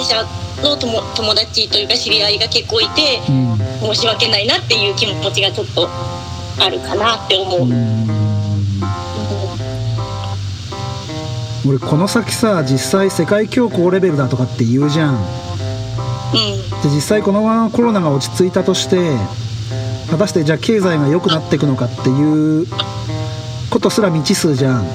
[0.04, 0.24] 者
[0.62, 3.94] の友友達というか知り合いが結構いてうん。
[3.94, 5.88] 申し訳ないなっていう気持ちがちょっと
[6.60, 8.19] あるかなって思う。
[11.70, 15.14] 俺この先さ実際世界恐慌レベルだとかって言うじゃん。
[15.14, 15.20] うん。
[16.82, 19.16] で実際このままコロナが落ち着いたとして
[20.10, 22.66] 果たしてじゃあ経済が良くなっていくのかっていう
[23.70, 24.80] ことすら未知数じゃん。
[24.80, 24.88] うん。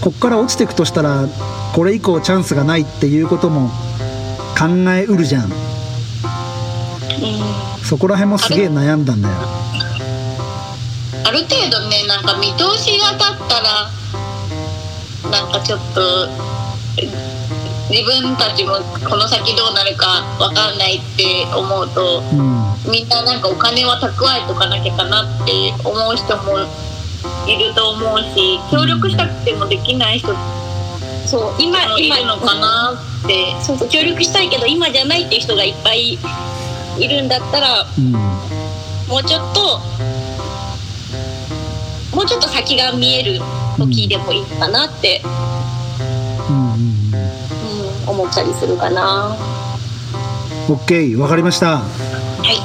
[0.00, 1.28] こっから落ちていくとしたら
[1.74, 3.68] これ以降チャンスがないっていうことも
[4.58, 5.44] 考えうるじゃん。
[5.44, 5.52] うん。
[7.84, 9.34] そこら辺もすげえ悩んだんだよ。
[11.26, 13.90] ある程度ねなんか見通しが立ったら
[15.30, 16.28] なんかちょっと
[16.98, 17.06] え
[17.90, 18.76] 自分たちも
[19.08, 22.62] この先どうなるかわかんないって思うとうん。
[22.90, 26.58] みんななんかお金は蓄えとかなきゃかなって思う人も
[27.46, 30.38] いると思うし協力したくてもできない人も
[31.26, 32.94] そう今今いるのかな
[33.24, 33.54] って。
[33.62, 36.18] そうそう協力したいけど今じゃないっていう人がいっぱい
[36.98, 38.12] いるんだったらうん。
[38.12, 39.78] もうちょっと
[42.16, 43.40] もうちょっと先が見える
[43.78, 45.22] 時でもいいかなって、
[46.48, 46.76] うんうんう
[48.06, 49.36] ん、思ったりするかな。
[50.68, 51.78] OK わかりました。
[51.78, 51.84] は
[52.42, 52.56] い。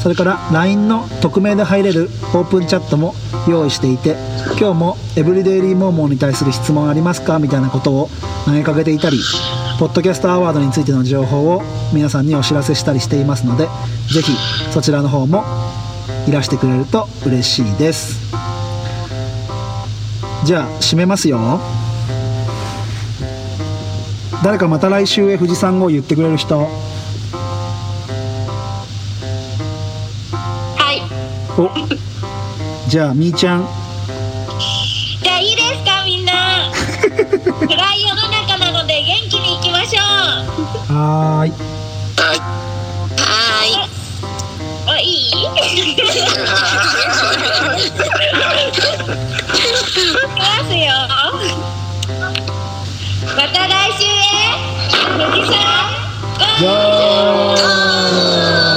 [0.01, 3.13] それから LINE の匿名で入れるオープンチャットも
[3.47, 4.15] 用意していて
[4.59, 7.37] 今日もエブリデイリーモーモーに対する質問ありますか？
[7.37, 8.09] みたいなことを
[8.45, 9.19] 投げかけていたり
[9.79, 11.61] ポッドキャストアワードについての情報を
[11.93, 13.67] 皆さんにお知らせしたりしていますので
[14.11, 14.31] ぜひ
[14.73, 15.43] そちらの方も
[16.27, 18.31] いらしてくれると嬉しいです。
[20.43, 21.59] じゃあ締めますよ。
[24.43, 26.67] 誰かまた来週へ富士山号言ってくれる人
[31.57, 31.69] お。
[32.89, 33.67] じゃあみーちゃん。
[35.23, 36.71] じゃあいいですかみんな。
[37.67, 40.93] 暗い世の中なので元気にいきましょう。
[40.93, 41.51] はーい。
[41.51, 42.39] はい。
[42.39, 43.89] はーい。
[44.87, 45.27] あいい？
[45.27, 46.01] いき
[50.37, 50.91] ますよ。
[53.35, 54.09] また来週へ
[55.17, 55.57] 富士山
[56.59, 58.70] ゴー